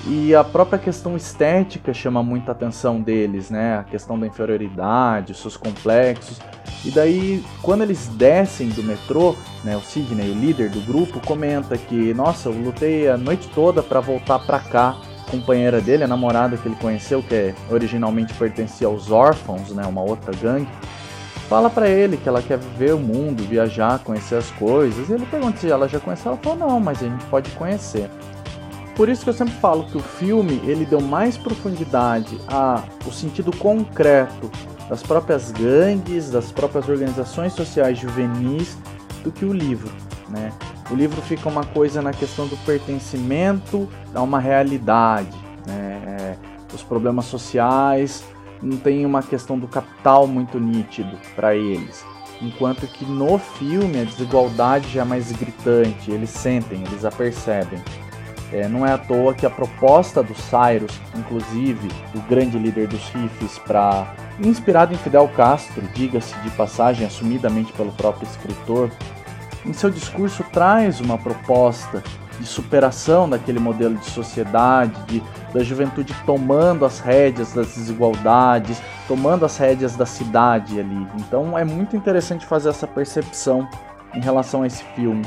e 0.08 0.34
a 0.34 0.43
própria 0.43 0.80
questão 0.80 1.17
estética 1.17 1.93
chama 1.93 2.23
muita 2.23 2.52
atenção 2.54 3.02
deles, 3.02 3.49
né? 3.49 3.78
A 3.80 3.84
questão 3.84 4.17
da 4.17 4.25
inferioridade, 4.25 5.34
seus 5.34 5.58
complexos. 5.58 6.39
E 6.86 6.91
daí, 6.91 7.43
quando 7.62 7.82
eles 7.82 8.08
descem 8.08 8.69
do 8.69 8.82
metrô, 8.82 9.36
né, 9.63 9.75
o 9.75 9.82
Sidney, 9.82 10.32
o 10.32 10.34
líder 10.34 10.69
do 10.69 10.80
grupo, 10.82 11.19
comenta 11.25 11.78
que, 11.78 12.13
nossa, 12.13 12.47
eu 12.47 12.54
lutei 12.54 13.10
a 13.10 13.17
noite 13.17 13.49
toda 13.54 13.84
para 13.84 13.99
voltar 13.99 14.39
para 14.39 14.60
cá. 14.60 14.95
Companheira 15.30 15.80
dele, 15.80 16.04
a 16.04 16.08
namorada 16.08 16.58
que 16.58 16.68
ele 16.68 16.76
conheceu, 16.76 17.22
que 17.22 17.36
é, 17.36 17.56
originalmente 17.70 18.34
pertencia 18.34 18.88
aos 18.88 19.12
órfãos, 19.12 19.70
né, 19.70 19.86
uma 19.86 20.02
outra 20.02 20.34
gangue, 20.36 20.68
fala 21.48 21.70
para 21.70 21.89
ele 21.89 22.18
que 22.18 22.30
ela 22.30 22.42
quer 22.42 22.58
ver 22.58 22.94
o 22.94 23.00
mundo, 23.00 23.44
viajar, 23.44 24.00
conhecer 24.00 24.36
as 24.36 24.52
coisas. 24.52 25.10
E 25.10 25.13
ele 25.13 25.26
pergunta 25.26 25.58
se 25.58 25.70
ela 25.70 25.88
já 25.88 26.00
conheceu. 26.00 26.32
Ela 26.32 26.42
falou: 26.42 26.58
não, 26.58 26.80
mas 26.80 27.02
a 27.02 27.08
gente 27.08 27.26
pode 27.26 27.50
conhecer. 27.52 28.10
Por 28.96 29.08
isso 29.08 29.24
que 29.24 29.30
eu 29.30 29.34
sempre 29.34 29.54
falo 29.56 29.86
que 29.86 29.98
o 29.98 30.02
filme 30.02 30.62
ele 30.65 30.86
deu 30.86 31.00
mais 31.00 31.38
profundidade 31.38 32.38
a 32.48 32.84
o 33.06 33.12
sentido 33.12 33.56
concreto 33.56 34.52
das 34.89 35.02
próprias 35.02 35.52
gangues, 35.52 36.30
das 36.30 36.52
próprias 36.52 36.89
organizações 36.89 37.54
sociais 37.54 37.98
juvenis 37.98 38.78
do 39.24 39.32
que 39.32 39.46
o 39.46 39.54
livro, 39.54 39.89
né? 40.28 40.52
O 40.89 40.95
livro 40.95 41.21
fica 41.21 41.47
uma 41.47 41.63
coisa 41.63 42.02
na 42.02 42.12
questão 42.12 42.47
do 42.47 42.58
pertencimento 42.58 43.88
a 44.13 44.21
uma 44.21 44.39
realidade, 44.39 45.38
né? 45.65 46.02
É, 46.06 46.36
os 46.73 46.84
problemas 46.84 47.25
sociais 47.25 48.23
não 48.62 48.78
tem 48.78 49.06
uma 49.06 49.21
questão 49.21 49.58
do 49.58 49.67
capital 49.67 50.28
muito 50.28 50.60
nítido 50.60 51.17
para 51.36 51.56
eles. 51.56 52.06
Enquanto 52.41 52.88
que 52.88 53.06
no 53.06 53.38
filme 53.38 53.99
a 53.99 54.04
desigualdade 54.04 54.89
já 54.89 55.02
é 55.02 55.06
mais 55.06 55.32
gritante, 55.32 56.12
eles 56.12 56.30
sentem, 56.30 56.84
eles 56.88 57.04
a 57.04 57.12
percebem. 57.12 57.82
É, 58.52 58.67
não 58.67 58.86
é 58.86 58.91
à 58.91 58.97
toa 58.97 59.34
que 59.34 59.45
a 59.45 59.49
proposta 59.49 60.23
do 60.23 60.34
Cyrus, 60.34 60.99
inclusive 61.15 61.88
o 62.15 62.19
grande 62.21 62.58
líder 62.58 62.88
dos 62.88 63.08
hippies, 63.10 63.60
para 63.60 64.15
inspirado 64.39 64.93
em 64.93 64.97
Fidel 64.97 65.28
Castro, 65.36 65.84
diga-se 65.93 66.34
de 66.39 66.49
passagem, 66.52 67.06
assumidamente 67.06 67.71
pelo 67.73 67.91
próprio 67.91 68.28
escritor, 68.28 68.89
em 69.65 69.74
seu 69.74 69.89
discurso 69.89 70.43
traz 70.52 71.00
uma 71.00 71.17
proposta 71.17 72.04
de 72.39 72.45
superação 72.45 73.30
daquele 73.30 73.60
modelo 73.60 73.95
de 73.95 74.06
sociedade, 74.06 74.93
de, 75.08 75.24
da 75.54 75.62
juventude 75.62 76.15
tomando 76.26 76.86
as 76.86 77.00
rédeas 77.00 77.54
das 77.54 77.76
desigualdades, 77.76 78.82
tomando 79.08 79.45
as 79.45 79.58
rédeas 79.58 79.95
da 79.95 80.06
cidade 80.06 80.80
ali. 80.80 81.08
Então 81.19 81.58
é 81.58 81.65
muito 81.65 81.95
interessante 81.95 82.45
fazer 82.45 82.69
essa 82.69 82.88
percepção 82.88 83.67
em 84.13 84.22
relação 84.22 84.63
a 84.63 84.67
esse 84.67 84.84
filme. 84.95 85.26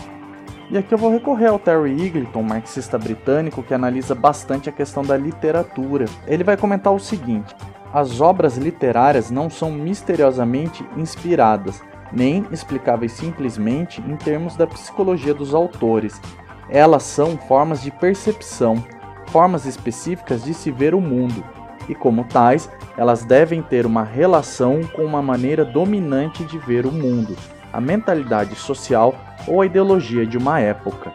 E 0.71 0.79
aqui 0.79 0.95
eu 0.95 0.99
vou 0.99 1.11
recorrer 1.11 1.49
ao 1.49 1.59
Terry 1.59 2.03
Eagleton, 2.03 2.42
marxista 2.42 2.99
britânico, 2.99 3.62
que 3.62 3.75
analisa 3.75 4.14
bastante 4.14 4.71
a 4.71 4.73
questão 4.73 5.03
da 5.03 5.18
literatura. 5.18 6.07
Ele 6.27 6.42
vai 6.42 6.57
comentar 6.57 6.95
o 6.95 6.99
seguinte: 6.99 7.55
as 7.92 8.23
obras 8.23 8.57
literárias 8.57 9.31
não 9.31 9.51
são 9.51 9.71
misteriosamente 9.71 10.83
inspiradas, 10.97 11.83
nem 12.12 12.46
explicáveis 12.51 13.12
simplesmente 13.12 14.01
em 14.01 14.16
termos 14.16 14.57
da 14.57 14.66
psicologia 14.66 15.33
dos 15.33 15.55
autores. 15.55 16.20
Elas 16.68 17.03
são 17.03 17.37
formas 17.37 17.83
de 17.83 17.90
percepção, 17.90 18.83
formas 19.27 19.66
específicas 19.66 20.44
de 20.44 20.55
se 20.55 20.70
ver 20.70 20.94
o 20.94 21.01
mundo, 21.01 21.44
e 21.88 21.94
como 21.94 22.25
tais, 22.25 22.70
elas 22.96 23.25
devem 23.25 23.62
ter 23.62 23.87
uma 23.87 24.05
relação 24.05 24.83
com 24.94 25.05
uma 25.05 25.22
maneira 25.22 25.64
dominante 25.64 26.44
de 26.44 26.59
ver 26.59 26.87
o 26.87 26.92
mundo, 26.92 27.37
a 27.72 27.81
mentalidade 27.81 28.55
social 28.55 29.14
ou 29.46 29.61
a 29.61 29.66
ideologia 29.66 30.27
de 30.27 30.37
uma 30.37 30.61
época. 30.61 31.12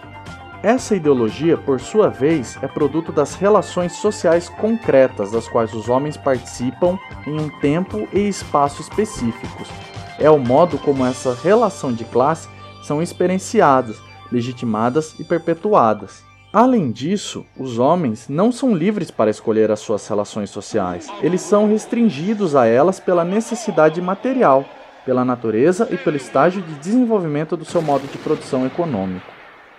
Essa 0.63 0.95
ideologia, 0.95 1.55
por 1.55 1.79
sua 1.79 2.09
vez, 2.09 2.57
é 2.63 2.67
produto 2.67 3.11
das 3.11 3.35
relações 3.35 3.93
sociais 3.93 4.49
concretas 4.49 5.31
das 5.31 5.47
quais 5.47 5.71
os 5.73 5.87
homens 5.87 6.17
participam 6.17 6.97
em 7.27 7.39
um 7.39 7.47
tempo 7.59 8.07
e 8.11 8.27
espaço 8.27 8.81
específicos. 8.81 9.86
É 10.19 10.29
o 10.29 10.39
modo 10.39 10.79
como 10.79 11.05
essa 11.05 11.33
relação 11.33 11.93
de 11.93 12.03
classe 12.03 12.49
são 12.81 13.01
experienciadas, 13.01 13.97
legitimadas 14.31 15.13
e 15.19 15.23
perpetuadas. 15.23 16.23
Além 16.51 16.91
disso, 16.91 17.45
os 17.55 17.77
homens 17.77 18.27
não 18.27 18.51
são 18.51 18.75
livres 18.75 19.11
para 19.11 19.29
escolher 19.29 19.69
as 19.69 19.79
suas 19.79 20.07
relações 20.07 20.49
sociais. 20.49 21.07
Eles 21.21 21.41
são 21.41 21.67
restringidos 21.67 22.55
a 22.55 22.65
elas 22.65 22.99
pela 22.99 23.23
necessidade 23.23 24.01
material, 24.01 24.65
pela 25.05 25.23
natureza 25.23 25.87
e 25.91 25.97
pelo 25.97 26.17
estágio 26.17 26.61
de 26.63 26.73
desenvolvimento 26.75 27.55
do 27.55 27.65
seu 27.65 27.81
modo 27.81 28.07
de 28.07 28.17
produção 28.17 28.65
econômico. 28.65 29.37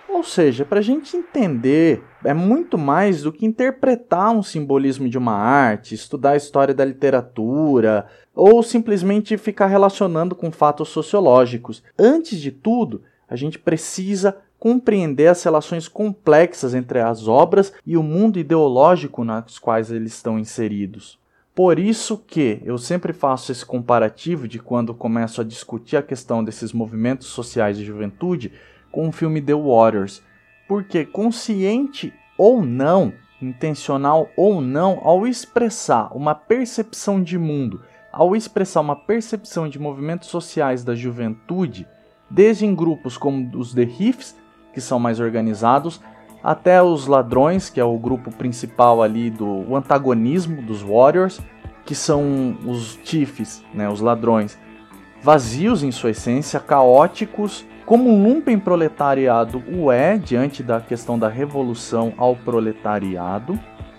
Ou 0.09 0.25
seja, 0.25 0.65
para 0.65 0.79
a 0.79 0.83
gente 0.83 1.17
entender, 1.17 2.03
é 2.25 2.33
muito 2.33 2.79
mais 2.79 3.23
do 3.23 3.33
que 3.33 3.47
interpretar 3.47 4.31
um 4.31 4.43
simbolismo 4.43 5.09
de 5.09 5.19
uma 5.19 5.35
arte, 5.35 5.95
estudar 5.95 6.31
a 6.31 6.37
história 6.37 6.75
da 6.75 6.85
literatura, 6.85 8.07
ou 8.39 8.63
simplesmente 8.63 9.37
ficar 9.37 9.67
relacionando 9.67 10.33
com 10.33 10.53
fatos 10.53 10.91
sociológicos. 10.91 11.83
Antes 11.99 12.41
de 12.41 12.53
tudo, 12.53 13.03
a 13.29 13.35
gente 13.35 13.59
precisa 13.59 14.37
compreender 14.61 15.27
as 15.27 15.43
relações 15.43 15.89
complexas 15.89 16.73
entre 16.73 17.01
as 17.01 17.27
obras 17.27 17.73
e 17.85 17.97
o 17.97 18.03
mundo 18.03 18.39
ideológico 18.39 19.25
nas 19.25 19.59
quais 19.59 19.91
eles 19.91 20.15
estão 20.15 20.39
inseridos. 20.39 21.19
Por 21.53 21.81
isso 21.81 22.17
que 22.17 22.63
eu 22.65 22.79
sempre 22.79 23.13
faço 23.13 23.51
esse 23.51 23.67
comparativo 23.67 24.47
de 24.47 24.61
quando 24.61 24.95
começo 24.95 25.41
a 25.41 25.45
discutir 25.45 25.97
a 25.97 26.03
questão 26.03 26.45
desses 26.45 26.73
movimentos 26.73 27.27
sociais 27.27 27.77
de 27.77 27.85
juventude 27.85 28.53
com 28.93 29.09
o 29.09 29.13
filme 29.13 29.43
The 29.43 29.55
Warriors. 29.55 30.23
Porque 30.69 31.05
consciente 31.05 32.13
ou 32.39 32.63
não, 32.63 33.13
intencional 33.43 34.31
ou 34.37 34.61
não, 34.61 35.01
ao 35.03 35.27
expressar 35.27 36.17
uma 36.17 36.37
percepção 36.37 37.21
de 37.21 37.37
mundo, 37.37 37.83
ao 38.19 38.35
expressar 38.35 38.81
uma 38.81 38.97
percepção 38.97 39.69
de 39.69 39.79
movimentos 39.79 40.29
sociais 40.29 40.83
da 40.83 40.93
juventude, 40.93 41.87
desde 42.29 42.67
em 42.67 42.75
grupos 42.75 43.17
como 43.17 43.49
os 43.57 43.73
The 43.73 43.85
Riffs, 43.85 44.37
que 44.75 44.81
são 44.81 44.99
mais 44.99 45.21
organizados, 45.21 46.01
até 46.43 46.83
os 46.83 47.07
ladrões, 47.07 47.71
que 47.71 47.79
é 47.79 47.85
o 47.85 47.97
grupo 47.97 48.33
principal 48.33 49.05
ali 49.05 49.31
do 49.31 49.73
antagonismo 49.77 50.61
dos 50.61 50.83
Warriors, 50.83 51.41
que 51.85 51.95
são 51.95 52.59
os 52.67 52.99
Chiefs, 53.05 53.63
né, 53.73 53.89
os 53.89 54.01
ladrões, 54.01 54.59
vazios 55.23 55.85
em 55.85 55.93
sua 55.93 56.11
essência, 56.11 56.59
caóticos, 56.59 57.65
como 57.87 58.11
um 58.11 58.21
lumpen 58.21 58.59
proletariado 58.59 59.63
o 59.73 59.93
é 59.93 60.19
diante 60.19 60.61
da 60.61 60.81
questão 60.81 61.17
da 61.17 61.29
revolução 61.29 62.13
ao 62.17 62.35
proletariado. 62.35 63.57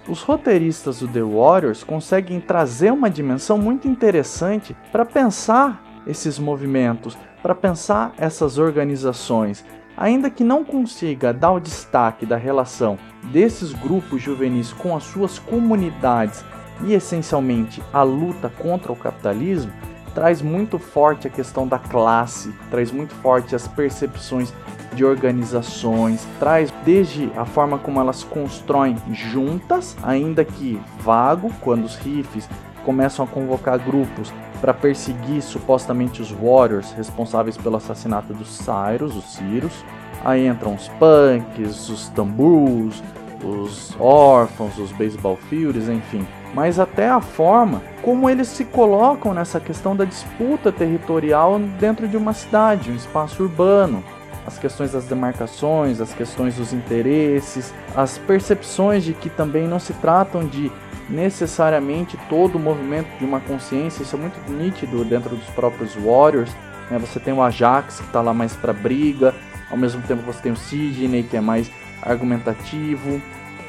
Os 0.09 0.23
roteiristas 0.23 1.01
do 1.01 1.07
The 1.07 1.21
Warriors 1.21 1.83
conseguem 1.83 2.41
trazer 2.41 2.91
uma 2.91 3.11
dimensão 3.11 3.59
muito 3.59 3.87
interessante 3.87 4.75
para 4.91 5.05
pensar 5.05 6.01
esses 6.07 6.39
movimentos, 6.39 7.15
para 7.43 7.53
pensar 7.53 8.13
essas 8.17 8.57
organizações, 8.57 9.63
ainda 9.95 10.31
que 10.31 10.43
não 10.43 10.65
consiga 10.65 11.31
dar 11.31 11.51
o 11.51 11.59
destaque 11.59 12.25
da 12.25 12.37
relação 12.37 12.97
desses 13.31 13.71
grupos 13.71 14.19
juvenis 14.19 14.73
com 14.73 14.97
as 14.97 15.03
suas 15.03 15.37
comunidades 15.37 16.43
e 16.83 16.93
essencialmente 16.93 17.79
a 17.93 18.01
luta 18.01 18.49
contra 18.49 18.91
o 18.91 18.95
capitalismo, 18.95 19.71
traz 20.13 20.41
muito 20.41 20.77
forte 20.79 21.27
a 21.27 21.29
questão 21.29 21.67
da 21.67 21.79
classe, 21.79 22.53
traz 22.69 22.91
muito 22.91 23.13
forte 23.15 23.55
as 23.55 23.67
percepções 23.67 24.53
de 24.93 25.05
organizações, 25.05 26.27
traz 26.39 26.73
desde 26.83 27.31
a 27.35 27.45
forma 27.45 27.77
como 27.77 27.99
elas 27.99 28.23
constroem 28.23 28.97
juntas, 29.11 29.95
ainda 30.03 30.43
que 30.43 30.81
vago, 30.99 31.51
quando 31.61 31.85
os 31.85 31.95
rifes 31.95 32.49
começam 32.83 33.23
a 33.23 33.27
convocar 33.27 33.77
grupos 33.77 34.33
para 34.59 34.73
perseguir 34.73 35.41
supostamente 35.41 36.21
os 36.21 36.31
Warriors 36.31 36.91
responsáveis 36.91 37.55
pelo 37.55 37.77
assassinato 37.77 38.33
dos 38.33 38.49
Cyrus, 38.49 39.15
os 39.15 39.35
Cyrus. 39.35 39.85
Aí 40.23 40.47
entram 40.47 40.75
os 40.75 40.89
punks, 40.89 41.87
os 41.89 42.09
tambus, 42.09 43.01
os 43.43 43.95
órfãos, 43.99 44.77
os 44.77 44.91
baseball 44.91 45.37
fields, 45.49 45.87
enfim. 45.87 46.25
Mas 46.53 46.79
até 46.79 47.09
a 47.09 47.21
forma 47.21 47.81
como 48.01 48.29
eles 48.29 48.47
se 48.47 48.65
colocam 48.65 49.33
nessa 49.33 49.59
questão 49.59 49.95
da 49.95 50.05
disputa 50.05 50.71
territorial 50.71 51.59
dentro 51.79 52.07
de 52.07 52.17
uma 52.17 52.33
cidade, 52.33 52.91
um 52.91 52.95
espaço 52.95 53.43
urbano. 53.43 54.03
As 54.47 54.57
questões 54.57 54.93
das 54.93 55.05
demarcações, 55.05 56.01
as 56.01 56.13
questões 56.13 56.55
dos 56.55 56.73
interesses, 56.73 57.73
as 57.95 58.17
percepções 58.17 59.03
de 59.03 59.13
que 59.13 59.29
também 59.29 59.67
não 59.67 59.79
se 59.79 59.93
tratam 59.93 60.45
de 60.45 60.71
necessariamente 61.07 62.17
todo 62.29 62.55
o 62.55 62.59
movimento 62.59 63.09
de 63.17 63.25
uma 63.25 63.39
consciência, 63.39 64.03
isso 64.03 64.15
é 64.15 64.19
muito 64.19 64.39
nítido 64.51 65.03
dentro 65.03 65.35
dos 65.35 65.47
próprios 65.49 65.95
Warriors. 65.95 66.51
Né? 66.89 66.97
Você 66.99 67.19
tem 67.19 67.33
o 67.33 67.41
Ajax 67.41 67.99
que 67.99 68.05
está 68.05 68.21
lá 68.21 68.33
mais 68.33 68.55
para 68.55 68.73
briga, 68.73 69.35
ao 69.69 69.77
mesmo 69.77 70.01
tempo 70.03 70.23
você 70.23 70.41
tem 70.41 70.51
o 70.51 70.55
Sidney 70.55 71.23
que 71.23 71.37
é 71.37 71.41
mais 71.41 71.69
argumentativo. 72.01 73.21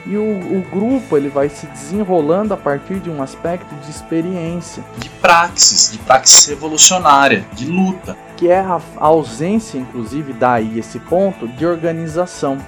E 0.06 0.16
o, 0.16 0.22
o, 0.22 0.64
grupo 0.70 1.16
ele 1.16 1.28
vai 1.28 1.48
se 1.48 1.66
desenrolando 1.66 2.54
a 2.54 2.56
partir 2.56 3.00
de 3.00 3.10
um 3.10 3.22
aspecto 3.22 3.74
de 3.76 3.90
experiência, 3.90 4.82
de 4.98 5.08
praxis, 5.10 5.92
de 5.92 5.98
praxis 5.98 6.46
revolucionária, 6.46 7.44
de 7.52 7.66
luta, 7.66 8.16
que 8.36 8.48
é 8.48 8.58
a, 8.58 8.80
ausência, 8.96 9.78
inclusive, 9.78 10.32
daí 10.32 10.78
esse 10.78 10.98
ponto 10.98 11.46
de 11.46 11.66
organização, 11.66 12.58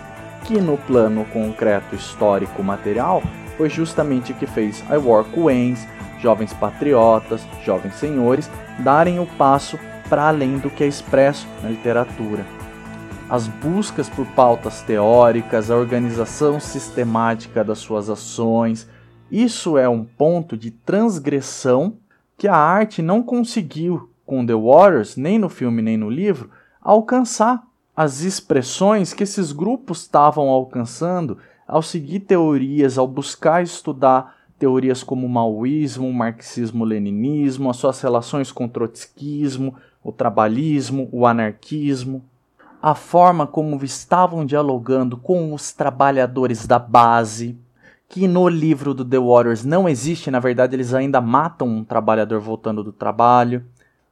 que 0.45 0.61
no 0.61 0.77
plano 0.77 1.25
concreto 1.33 1.95
histórico 1.95 2.63
material 2.63 3.23
foi 3.57 3.71
justamente 3.71 4.33
o 4.33 4.35
que 4.35 4.47
fez 4.47 4.83
I 4.91 4.97
War 4.97 5.25
Queens, 5.25 5.87
jovens 6.21 6.53
patriotas, 6.53 7.41
jovens 7.65 7.95
senhores, 7.95 8.51
darem 8.79 9.19
o 9.19 9.27
passo 9.27 9.79
para 10.09 10.29
além 10.29 10.59
do 10.59 10.69
que 10.69 10.85
é 10.85 10.87
expresso 10.87 11.47
na 11.63 11.71
literatura. 11.71 12.45
As 13.33 13.49
buscas 13.49 14.11
por 14.11 14.27
pautas 14.27 14.83
teóricas, 14.83 15.71
a 15.71 15.77
organização 15.77 16.61
sistemática 16.61 17.65
das 17.65 17.79
suas 17.79 18.11
ações, 18.11 18.87
isso 19.31 19.79
é 19.79 19.89
um 19.89 20.05
ponto 20.05 20.55
de 20.55 20.71
transgressão 20.71 21.97
que 22.37 22.47
a 22.47 22.55
arte 22.55 23.01
não 23.01 23.23
conseguiu 23.23 24.11
com 24.27 24.45
The 24.45 24.53
Warriors, 24.53 25.17
nem 25.17 25.39
no 25.39 25.49
filme 25.49 25.81
nem 25.81 25.97
no 25.97 26.11
livro, 26.11 26.51
alcançar. 26.79 27.63
As 27.97 28.21
expressões 28.21 29.15
que 29.15 29.23
esses 29.23 29.51
grupos 29.51 30.03
estavam 30.03 30.51
alcançando 30.51 31.39
ao 31.67 31.81
seguir 31.81 32.21
teorias, 32.21 32.99
ao 32.99 33.09
buscar 33.09 33.63
estudar 33.63 34.37
teorias 34.59 35.03
como 35.03 35.27
o 35.27 35.31
maoísmo, 35.31 36.07
o 36.07 36.13
marxismo-leninismo, 36.13 37.71
as 37.71 37.79
suas 37.79 37.99
relações 38.03 38.53
com 38.53 38.67
o 38.67 38.69
trotskismo, 38.69 39.75
o 40.05 40.13
trabalhismo, 40.13 41.09
o 41.11 41.27
anarquismo, 41.27 42.23
a 42.83 42.97
forma 42.97 43.47
como 43.47 43.83
estavam 43.85 44.45
dialogando 44.45 45.17
com 45.17 45.55
os 45.55 45.73
trabalhadores 45.73 46.67
da 46.67 46.81
base, 46.81 47.57
que 48.09 48.27
no 48.27 48.49
livro 48.49 48.93
do 48.93 49.05
The 49.05 49.19
Warriors 49.19 49.65
não 49.65 49.89
existe, 49.89 50.33
na 50.33 50.41
verdade 50.41 50.75
eles 50.75 50.93
ainda 50.93 51.21
matam 51.21 51.69
um 51.69 51.85
trabalhador 51.85 52.41
voltando 52.41 52.83
do 52.83 52.93
trabalho, 52.93 53.65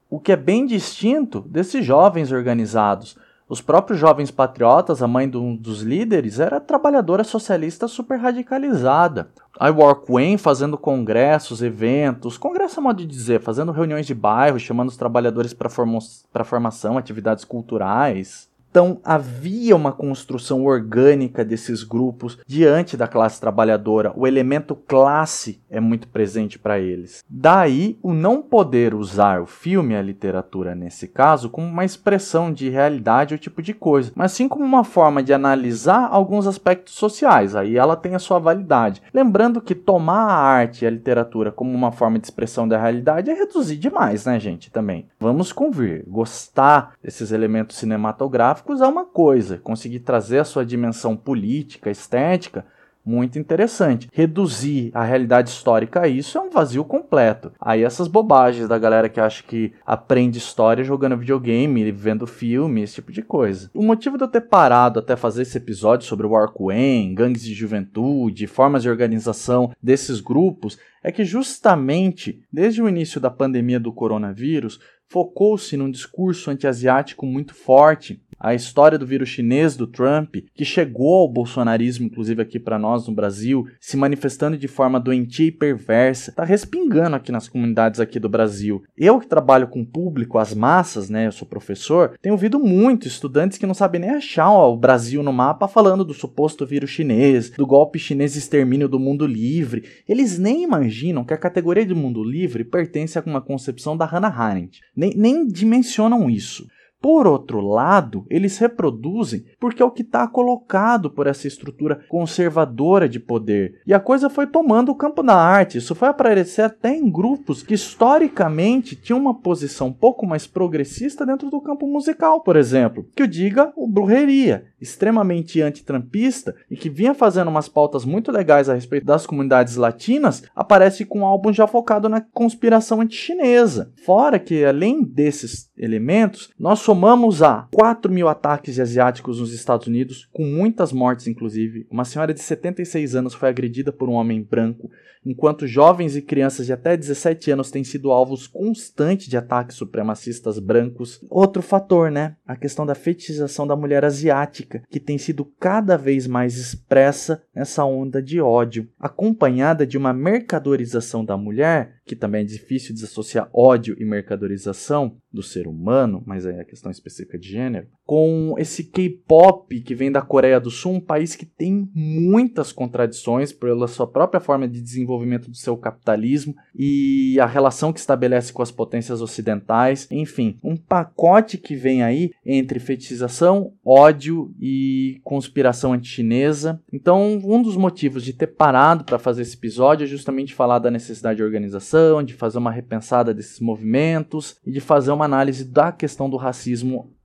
o 0.09 0.21
que 0.21 0.31
é 0.31 0.37
bem 0.37 0.66
distinto 0.66 1.41
desses 1.41 1.85
jovens 1.85 2.31
organizados, 2.31 3.16
Os 3.51 3.61
próprios 3.61 3.99
jovens 3.99 4.31
patriotas, 4.31 5.03
a 5.03 5.09
mãe 5.09 5.29
do, 5.29 5.57
dos 5.57 5.83
líderes, 5.83 6.39
era 6.39 6.61
trabalhadora 6.61 7.25
socialista 7.25 7.89
super 7.89 8.16
radicalizada. 8.16 9.29
A 9.59 9.68
Workwen 9.71 10.39
fazendo 10.39 10.79
congressos, 10.79 11.61
eventos, 11.61 12.39
congresso 12.39 12.79
é 12.79 12.83
modo 12.85 12.99
de 12.99 13.07
dizer, 13.07 13.41
fazendo 13.41 13.73
reuniões 13.73 14.07
de 14.07 14.14
bairro, 14.14 14.61
chamando 14.61 14.89
os 14.89 14.97
trabalhadores 14.97 15.53
para 15.53 16.45
formação, 16.45 16.97
atividades 16.97 17.45
culturais. 17.45 18.49
Então 18.71 19.01
havia 19.05 19.75
uma 19.75 19.91
construção 19.91 20.64
orgânica 20.64 21.45
desses 21.45 21.83
grupos 21.83 22.39
diante 22.47 22.97
da 22.97 23.09
classe 23.09 23.41
trabalhadora. 23.41 24.12
O 24.14 24.29
elemento 24.29 24.77
classe 24.77 25.61
é 25.68 25.81
muito 25.81 26.07
presente 26.07 26.57
para 26.57 26.79
eles. 26.79 27.25
Daí 27.29 27.99
o 28.01 28.12
não 28.12 28.41
poder 28.41 28.95
usar 28.95 29.43
o 29.43 29.47
filme 29.47 29.95
e 29.95 29.97
a 29.97 30.03
literatura 30.03 30.75
nesse 30.75 31.09
caso 31.09 31.51
como 31.51 31.66
uma 31.66 31.85
expressão 31.85 32.53
de 32.53 32.68
realidade 32.68 33.35
ou 33.35 33.39
tipo 33.39 33.61
de 33.61 33.75
coisa, 33.75 34.12
mas 34.14 34.33
sim 34.33 34.47
como 34.47 34.64
uma 34.64 34.85
forma 34.85 35.21
de 35.21 35.33
analisar 35.33 36.09
alguns 36.09 36.47
aspectos 36.47 36.95
sociais. 36.95 37.57
Aí 37.57 37.77
ela 37.77 37.97
tem 37.97 38.14
a 38.14 38.21
sua 38.21 38.39
validade. 38.39 39.03
Lembrando 39.12 39.61
que 39.61 39.75
tomar 39.75 40.29
a 40.29 40.39
arte 40.41 40.85
e 40.85 40.87
a 40.87 40.91
literatura 40.91 41.51
como 41.51 41.73
uma 41.73 41.91
forma 41.91 42.21
de 42.21 42.27
expressão 42.27 42.68
da 42.68 42.81
realidade 42.81 43.31
é 43.31 43.35
reduzir 43.35 43.77
demais, 43.77 44.27
né, 44.27 44.39
gente? 44.39 44.71
Também. 44.71 45.09
Vamos 45.18 45.53
convir. 45.53 46.05
Gostar 46.07 46.93
desses 47.03 47.33
elementos 47.33 47.77
cinematográficos 47.77 48.59
gráficos 48.61 48.80
é 48.80 48.86
uma 48.86 49.04
coisa, 49.04 49.58
conseguir 49.58 50.00
trazer 50.00 50.38
a 50.38 50.44
sua 50.44 50.64
dimensão 50.64 51.16
política, 51.16 51.90
estética, 51.90 52.64
muito 53.02 53.38
interessante. 53.38 54.08
Reduzir 54.12 54.90
a 54.92 55.02
realidade 55.02 55.48
histórica 55.48 56.02
a 56.02 56.08
isso 56.08 56.36
é 56.36 56.40
um 56.40 56.50
vazio 56.50 56.84
completo. 56.84 57.50
Aí 57.58 57.82
essas 57.82 58.06
bobagens 58.06 58.68
da 58.68 58.78
galera 58.78 59.08
que 59.08 59.18
acha 59.18 59.42
que 59.42 59.72
aprende 59.86 60.36
história 60.36 60.84
jogando 60.84 61.16
videogame, 61.16 61.90
vendo 61.90 62.26
filme, 62.26 62.82
esse 62.82 62.96
tipo 62.96 63.11
de 63.11 63.22
coisa. 63.22 63.70
O 63.72 63.82
motivo 63.82 64.18
de 64.18 64.24
eu 64.24 64.28
ter 64.28 64.42
parado 64.42 64.98
até 64.98 65.16
fazer 65.16 65.42
esse 65.42 65.56
episódio 65.56 66.06
sobre 66.06 66.26
o 66.26 66.36
Arquen, 66.36 67.14
gangues 67.14 67.42
de 67.42 67.54
juventude, 67.54 68.46
formas 68.46 68.82
de 68.82 68.90
organização 68.90 69.72
desses 69.82 70.20
grupos, 70.20 70.78
é 71.02 71.11
que 71.11 71.24
justamente 71.24 72.42
desde 72.52 72.82
o 72.82 72.88
início 72.88 73.18
da 73.18 73.30
pandemia 73.30 73.80
do 73.80 73.92
coronavírus, 73.92 74.78
focou-se 75.08 75.76
num 75.76 75.90
discurso 75.90 76.50
anti-asiático 76.50 77.26
muito 77.26 77.54
forte 77.54 78.22
a 78.41 78.55
história 78.55 78.99
do 78.99 79.07
vírus 79.07 79.28
chinês 79.28 79.76
do 79.76 79.86
Trump, 79.86 80.36
que 80.55 80.64
chegou 80.64 81.18
ao 81.18 81.28
bolsonarismo, 81.28 82.07
inclusive 82.07 82.41
aqui 82.41 82.59
para 82.59 82.78
nós 82.78 83.07
no 83.07 83.14
Brasil, 83.14 83.66
se 83.78 83.99
manifestando 83.99 84.57
de 84.57 84.66
forma 84.66 84.99
doentia 84.99 85.47
e 85.47 85.53
perversa, 85.53 86.32
tá 86.32 86.43
respingando 86.43 87.16
aqui 87.16 87.30
nas 87.30 87.49
comunidades 87.49 88.01
aqui 88.01 88.18
do 88.18 88.28
Brasil. 88.28 88.82
Eu 88.97 89.20
que 89.20 89.26
trabalho 89.26 89.68
com 89.68 89.84
público, 89.84 90.38
as 90.38 90.55
massas, 90.55 91.11
né, 91.11 91.26
eu 91.26 91.32
sou 91.32 91.47
professor, 91.47 92.16
tenho 92.22 92.34
ouvido 92.34 92.59
muito 92.59 93.07
estudantes 93.07 93.59
que 93.59 93.66
não 93.66 93.74
sabem 93.74 94.01
nem 94.01 94.11
achar 94.11 94.51
ó, 94.51 94.72
o 94.72 94.78
Brasil 94.78 95.22
no 95.22 95.32
mapa 95.32 95.68
falando 95.68 96.05
do 96.05 96.14
suposto 96.14 96.64
vírus 96.64 96.91
chinês, 96.91 97.51
do 97.51 97.66
golpe 97.66 97.99
chinês 97.99 98.36
extermínio 98.36 98.88
do 98.88 98.99
mundo 98.99 99.26
livre. 99.26 99.84
Eles 100.09 100.38
nem 100.38 100.62
imaginam 100.62 101.24
que 101.24 101.34
a 101.34 101.38
categoria 101.38 101.84
de 101.84 101.95
mundo 101.95 102.24
livre 102.24 102.64
pertence 102.64 103.18
a 103.18 103.22
uma 103.26 103.41
concepção 103.41 103.97
da 103.97 104.07
Hannah 104.07 104.34
Arendt. 104.34 104.80
Nem, 104.97 105.12
nem 105.14 105.47
dimensionam 105.47 106.30
isso. 106.30 106.66
Por 107.01 107.26
outro 107.26 107.61
lado, 107.61 108.26
eles 108.28 108.59
reproduzem 108.59 109.44
porque 109.59 109.82
é 109.82 109.84
o 109.84 109.90
que 109.90 110.03
está 110.03 110.28
colocado 110.28 111.11
por 111.11 111.26
essa 111.26 111.48
estrutura 111.48 112.05
conservadora 112.09 113.09
de 113.09 113.18
poder. 113.18 113.80
E 113.86 113.94
a 113.94 114.01
coisa 114.01 114.28
foi 114.28 114.46
tomando 114.46 114.90
o 114.90 114.94
campo 114.94 115.22
da 115.22 115.34
arte. 115.34 115.78
Isso 115.78 115.94
foi 115.94 116.09
aparecer 116.09 116.62
até 116.62 116.94
em 116.94 117.11
grupos 117.11 117.62
que 117.62 117.74
historicamente 117.74 118.94
tinham 118.94 119.18
uma 119.18 119.34
posição 119.34 119.88
um 119.88 119.92
pouco 119.92 120.26
mais 120.26 120.46
progressista 120.46 121.24
dentro 121.24 121.48
do 121.48 121.61
campo 121.61 121.86
musical, 121.86 122.42
por 122.42 122.57
exemplo. 122.57 123.07
Que 123.16 123.22
o 123.22 123.28
diga 123.28 123.72
o 123.76 123.88
Brujeria, 123.88 124.66
extremamente 124.80 125.62
antitrampista 125.62 126.55
e 126.70 126.76
que 126.76 126.90
vinha 126.90 127.14
fazendo 127.14 127.48
umas 127.48 127.68
pautas 127.68 128.05
muito 128.05 128.30
legais 128.30 128.68
a 128.68 128.74
respeito 128.74 129.07
das 129.07 129.26
comunidades 129.26 129.76
latinas, 129.76 130.42
aparece 130.55 131.05
com 131.05 131.20
um 131.20 131.26
álbum 131.26 131.53
já 131.53 131.66
focado 131.66 132.09
na 132.09 132.20
conspiração 132.20 133.01
anti-chinesa. 133.01 133.92
Fora 134.05 134.38
que, 134.38 134.64
além 134.64 135.03
desses 135.03 135.70
elementos, 135.76 136.51
nós 136.59 136.78
somamos 136.91 137.41
a 137.41 137.68
4 137.72 138.12
mil 138.12 138.26
ataques 138.26 138.74
de 138.74 138.82
asiáticos 138.82 139.38
nos 139.38 139.53
Estados 139.53 139.86
Unidos, 139.86 140.28
com 140.32 140.45
muitas 140.45 140.93
mortes 140.93 141.28
inclusive. 141.28 141.86
Uma 141.88 142.05
senhora 142.05 142.34
de 142.34 142.41
76 142.41 143.14
anos 143.14 143.32
foi 143.32 143.49
agredida 143.49 143.93
por 143.93 144.09
um 144.09 144.14
homem 144.14 144.43
branco, 144.43 144.91
enquanto 145.24 145.68
jovens 145.68 146.16
e 146.16 146.22
crianças 146.22 146.66
de 146.66 146.72
até 146.72 146.97
17 146.97 147.53
anos 147.53 147.70
têm 147.70 147.84
sido 147.84 148.11
alvos 148.11 148.47
constantes 148.47 149.28
de 149.28 149.36
ataques 149.36 149.76
supremacistas 149.76 150.59
brancos. 150.59 151.20
Outro 151.30 151.62
fator, 151.62 152.11
né? 152.11 152.36
A 152.45 152.57
questão 152.57 152.84
da 152.84 152.95
fetichização 152.95 153.66
da 153.66 153.76
mulher 153.76 154.05
asiática, 154.05 154.82
que 154.91 154.99
tem 154.99 155.18
sido 155.18 155.45
cada 155.61 155.97
vez 155.97 156.26
mais 156.26 156.57
expressa 156.57 157.43
nessa 157.55 157.84
onda 157.84 158.22
de 158.22 158.41
ódio, 158.41 158.88
acompanhada 158.99 159.86
de 159.86 159.99
uma 159.99 160.12
mercadorização 160.12 161.24
da 161.24 161.36
mulher, 161.36 162.01
que 162.05 162.16
também 162.16 162.41
é 162.41 162.45
difícil 162.45 162.95
desassociar 162.95 163.49
ódio 163.53 163.95
e 163.99 164.05
mercadorização 164.05 165.16
do 165.32 165.43
ser 165.43 165.68
humano, 165.68 166.22
mas 166.26 166.45
é 166.47 166.61
a 166.61 166.64
questão 166.64 166.80
específica 166.89 167.37
de 167.37 167.49
gênero, 167.49 167.89
com 168.07 168.57
esse 168.59 168.85
K-pop 168.85 169.81
que 169.83 169.95
vem 169.95 170.11
da 170.11 170.20
Coreia 170.20 170.59
do 170.59 170.68
Sul, 170.70 170.95
um 170.95 171.01
país 171.01 171.37
que 171.37 171.47
tem 171.47 171.89
muitas 171.95 172.72
contradições 172.72 173.53
pela 173.53 173.87
sua 173.87 174.07
própria 174.07 174.41
forma 174.41 174.66
de 174.66 174.81
desenvolvimento 174.81 175.49
do 175.51 175.57
seu 175.57 175.76
capitalismo 175.76 176.57
e 176.74 177.39
a 177.39 177.47
relação 177.47 177.93
que 177.93 178.01
estabelece 178.01 178.53
com 178.53 178.62
as 178.62 178.70
potências 178.70 179.20
ocidentais, 179.20 180.09
enfim, 180.11 180.59
um 180.64 180.76
pacote 180.76 181.59
que 181.59 181.76
vem 181.76 182.03
aí 182.03 182.31
entre 182.45 182.81
fetichização, 182.81 183.74
ódio 183.85 184.53
e 184.61 185.20
conspiração 185.22 185.93
anti-chinesa. 185.93 186.83
Então, 186.93 187.41
um 187.45 187.62
dos 187.62 187.76
motivos 187.76 188.24
de 188.24 188.33
ter 188.33 188.49
parado 188.49 189.05
para 189.05 189.18
fazer 189.18 189.43
esse 189.43 189.57
episódio 189.57 190.05
é 190.05 190.09
justamente 190.09 190.55
falar 190.55 190.78
da 190.78 190.91
necessidade 190.91 191.37
de 191.37 191.45
organização, 191.45 192.22
de 192.22 192.35
fazer 192.35 192.59
uma 192.59 192.72
repensada 192.72 193.33
desses 193.33 193.61
movimentos 193.61 194.57
e 194.66 194.72
de 194.72 194.81
fazer 194.81 195.12
uma 195.12 195.24
análise 195.24 195.64
da 195.64 195.93
questão 195.93 196.28
do 196.28 196.37
racismo 196.37 196.70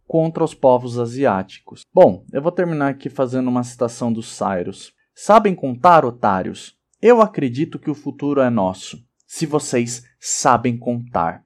contra 0.08 0.44
os 0.44 0.54
povos 0.54 1.00
asiáticos. 1.00 1.82
Bom, 1.94 2.26
eu 2.32 2.42
vou 2.42 2.52
terminar 2.52 2.90
aqui 2.90 3.10
fazendo 3.10 3.48
uma 3.48 3.64
citação 3.64 4.12
do 4.12 4.22
Cyrus. 4.22 4.94
Sabem 5.14 5.56
contar, 5.56 6.06
otários? 6.06 6.78
Eu 7.02 7.22
acredito 7.22 7.80
que 7.80 7.90
o 7.90 7.96
futuro 7.96 8.42
é 8.42 8.50
nosso, 8.50 9.04
se 9.28 9.46
vocês 9.46 10.04
sabem 10.20 10.78
contar. 10.78 11.44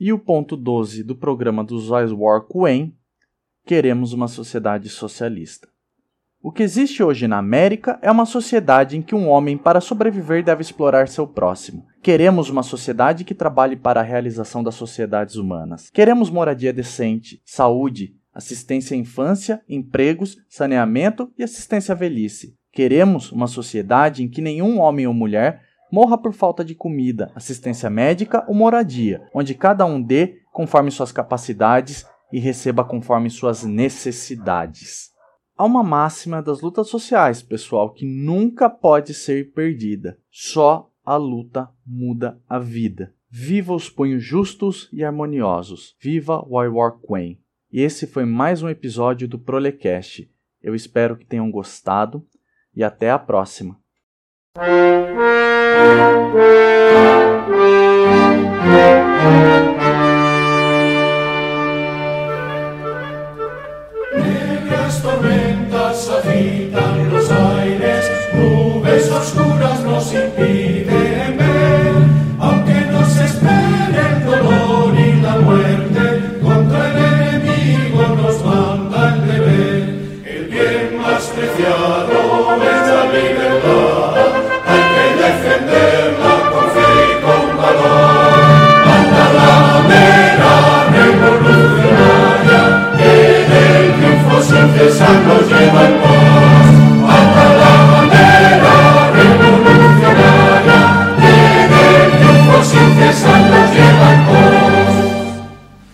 E 0.00 0.12
o 0.12 0.18
ponto 0.18 0.56
12 0.56 1.02
do 1.02 1.16
programa 1.16 1.64
do 1.64 1.78
Zoys 1.78 2.12
War 2.12 2.46
Quen, 2.46 2.96
queremos 3.64 4.12
uma 4.12 4.28
sociedade 4.28 4.88
socialista. 4.88 5.68
O 6.40 6.52
que 6.52 6.62
existe 6.62 7.02
hoje 7.02 7.26
na 7.26 7.38
América 7.38 7.98
é 8.00 8.08
uma 8.08 8.24
sociedade 8.24 8.96
em 8.96 9.02
que 9.02 9.12
um 9.12 9.28
homem, 9.28 9.58
para 9.58 9.80
sobreviver, 9.80 10.44
deve 10.44 10.62
explorar 10.62 11.08
seu 11.08 11.26
próximo. 11.26 11.84
Queremos 12.00 12.48
uma 12.48 12.62
sociedade 12.62 13.24
que 13.24 13.34
trabalhe 13.34 13.74
para 13.74 13.98
a 13.98 14.04
realização 14.04 14.62
das 14.62 14.76
sociedades 14.76 15.34
humanas. 15.34 15.90
Queremos 15.90 16.30
moradia 16.30 16.72
decente, 16.72 17.42
saúde, 17.44 18.14
assistência 18.32 18.96
à 18.96 18.98
infância, 18.98 19.60
empregos, 19.68 20.36
saneamento 20.48 21.28
e 21.36 21.42
assistência 21.42 21.92
à 21.92 21.96
velhice. 21.96 22.56
Queremos 22.72 23.32
uma 23.32 23.48
sociedade 23.48 24.22
em 24.22 24.28
que 24.28 24.40
nenhum 24.40 24.78
homem 24.78 25.08
ou 25.08 25.12
mulher 25.12 25.62
morra 25.90 26.16
por 26.16 26.32
falta 26.32 26.64
de 26.64 26.74
comida, 26.76 27.32
assistência 27.34 27.90
médica 27.90 28.44
ou 28.46 28.54
moradia, 28.54 29.22
onde 29.34 29.56
cada 29.56 29.84
um 29.84 30.00
dê 30.00 30.36
conforme 30.52 30.92
suas 30.92 31.10
capacidades 31.10 32.06
e 32.32 32.38
receba 32.38 32.84
conforme 32.84 33.28
suas 33.28 33.64
necessidades. 33.64 35.17
Há 35.58 35.64
uma 35.64 35.82
máxima 35.82 36.40
das 36.40 36.60
lutas 36.60 36.86
sociais, 36.86 37.42
pessoal, 37.42 37.92
que 37.92 38.06
nunca 38.06 38.70
pode 38.70 39.12
ser 39.12 39.50
perdida. 39.52 40.16
Só 40.30 40.88
a 41.04 41.16
luta 41.16 41.68
muda 41.84 42.40
a 42.48 42.60
vida. 42.60 43.12
Viva 43.28 43.74
os 43.74 43.90
punhos 43.90 44.22
justos 44.22 44.88
e 44.92 45.02
harmoniosos. 45.02 45.96
Viva 46.00 46.46
War 46.48 47.00
Queen. 47.00 47.40
E 47.72 47.80
esse 47.80 48.06
foi 48.06 48.24
mais 48.24 48.62
um 48.62 48.68
episódio 48.68 49.26
do 49.26 49.36
Prolecast. 49.36 50.30
Eu 50.62 50.76
espero 50.76 51.16
que 51.16 51.26
tenham 51.26 51.50
gostado 51.50 52.24
e 52.72 52.84
até 52.84 53.10
a 53.10 53.18
próxima. 53.18 53.76
defenderla 59.28 59.57